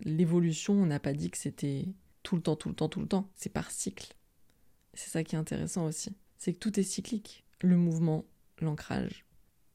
[0.00, 1.86] L'évolution, on n'a pas dit que c'était
[2.22, 3.30] tout le temps, tout le temps, tout le temps.
[3.36, 4.14] C'est par cycle.
[4.94, 6.16] C'est ça qui est intéressant aussi.
[6.38, 7.44] C'est que tout est cyclique.
[7.60, 8.24] Le mouvement,
[8.60, 9.24] l'ancrage,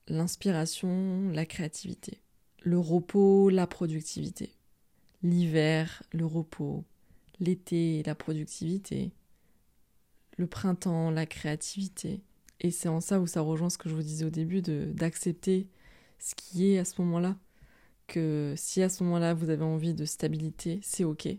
[0.07, 2.19] l'inspiration, la créativité.
[2.61, 4.51] Le repos, la productivité.
[5.23, 6.83] L'hiver, le repos.
[7.39, 9.11] L'été, la productivité.
[10.37, 12.21] Le printemps, la créativité.
[12.61, 15.67] Et c'est en ça où ça rejoint ce que je vous disais au début, d'accepter
[16.17, 17.37] ce qui est à ce moment-là.
[18.09, 21.29] Que si à ce moment-là vous avez envie de stabilité, c'est ok.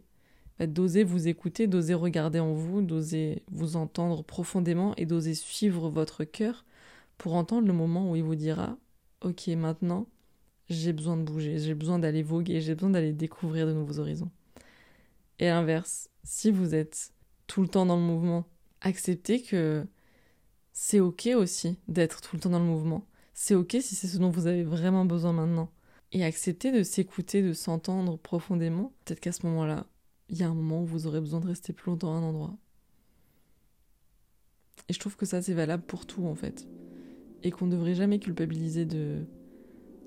[0.58, 5.90] Bah, d'oser vous écouter, d'oser regarder en vous, d'oser vous entendre profondément et d'oser suivre
[5.90, 6.64] votre cœur
[7.18, 8.78] pour entendre le moment où il vous dira
[9.22, 10.06] Ok, maintenant,
[10.70, 14.30] j'ai besoin de bouger, j'ai besoin d'aller voguer, j'ai besoin d'aller découvrir de nouveaux horizons.
[15.38, 17.12] Et à l'inverse, si vous êtes
[17.46, 18.46] tout le temps dans le mouvement,
[18.80, 19.86] acceptez que
[20.72, 23.06] c'est ok aussi d'être tout le temps dans le mouvement.
[23.34, 25.70] C'est ok si c'est ce dont vous avez vraiment besoin maintenant.
[26.12, 28.92] Et acceptez de s'écouter, de s'entendre profondément.
[29.04, 29.86] Peut-être qu'à ce moment-là,
[30.28, 32.22] il y a un moment où vous aurez besoin de rester plus longtemps à un
[32.22, 32.56] endroit.
[34.88, 36.66] Et je trouve que ça, c'est valable pour tout, en fait.
[37.44, 39.24] Et qu'on ne devrait jamais culpabiliser de,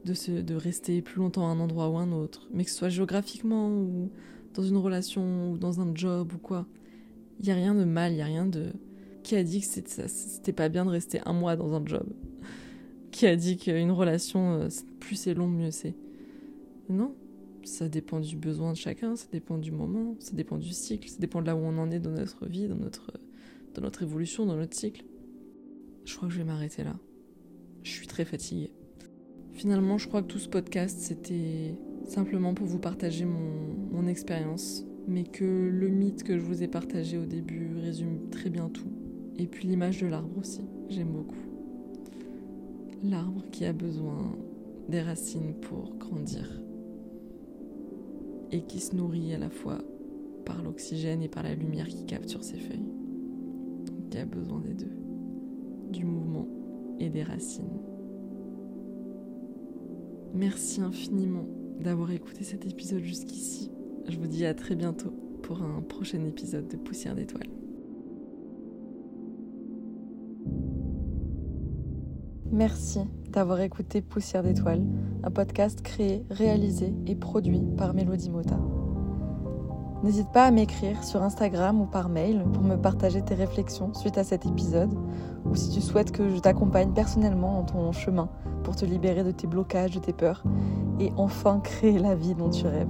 [0.03, 2.49] de, de rester plus longtemps à un endroit ou à un autre.
[2.51, 4.11] Mais que ce soit géographiquement ou
[4.53, 6.67] dans une relation ou dans un job ou quoi.
[7.39, 8.73] Il n'y a rien de mal, il n'y a rien de...
[9.23, 12.05] Qui a dit que c'était pas bien de rester un mois dans un job
[13.13, 14.67] Qui a dit qu'une relation, euh,
[14.99, 15.93] plus c'est long, mieux c'est
[16.89, 17.13] Non,
[17.63, 21.19] ça dépend du besoin de chacun, ça dépend du moment, ça dépend du cycle, ça
[21.19, 23.11] dépend de là où on en est dans notre vie, dans notre,
[23.75, 25.05] dans notre évolution, dans notre cycle.
[26.05, 26.95] Je crois que je vais m'arrêter là.
[27.83, 28.71] Je suis très fatiguée.
[29.51, 31.75] Finalement, je crois que tout ce podcast, c'était
[32.07, 36.67] simplement pour vous partager mon, mon expérience, mais que le mythe que je vous ai
[36.67, 38.91] partagé au début résume très bien tout.
[39.37, 41.52] Et puis l'image de l'arbre aussi, j'aime beaucoup.
[43.03, 44.33] L'arbre qui a besoin
[44.87, 46.49] des racines pour grandir
[48.51, 49.79] et qui se nourrit à la fois
[50.45, 52.93] par l'oxygène et par la lumière qui capte sur ses feuilles.
[53.85, 54.95] Donc il a besoin des deux,
[55.91, 56.47] du mouvement
[56.99, 57.81] et des racines.
[60.33, 61.45] Merci infiniment
[61.81, 63.69] d'avoir écouté cet épisode jusqu'ici.
[64.07, 67.62] Je vous dis à très bientôt pour un prochain épisode de Poussière d'étoiles.
[72.53, 72.99] Merci
[73.31, 74.85] d'avoir écouté Poussière d'étoiles,
[75.23, 78.59] un podcast créé, réalisé et produit par Mélodie Mota.
[80.03, 84.19] N'hésite pas à m'écrire sur Instagram ou par mail pour me partager tes réflexions suite
[84.19, 84.93] à cet épisode
[85.45, 88.29] ou si tu souhaites que je t'accompagne personnellement dans ton chemin
[88.63, 90.43] pour te libérer de tes blocages, de tes peurs
[90.99, 92.87] et enfin créer la vie dont tu rêves.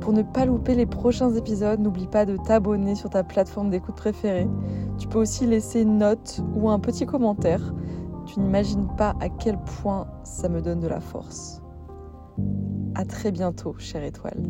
[0.00, 3.96] Pour ne pas louper les prochains épisodes, n'oublie pas de t'abonner sur ta plateforme d'écoute
[3.96, 4.48] préférée.
[4.98, 7.74] Tu peux aussi laisser une note ou un petit commentaire
[8.26, 11.62] tu n'imagines pas à quel point ça me donne de la force.
[12.94, 14.42] À très bientôt, chère étoile.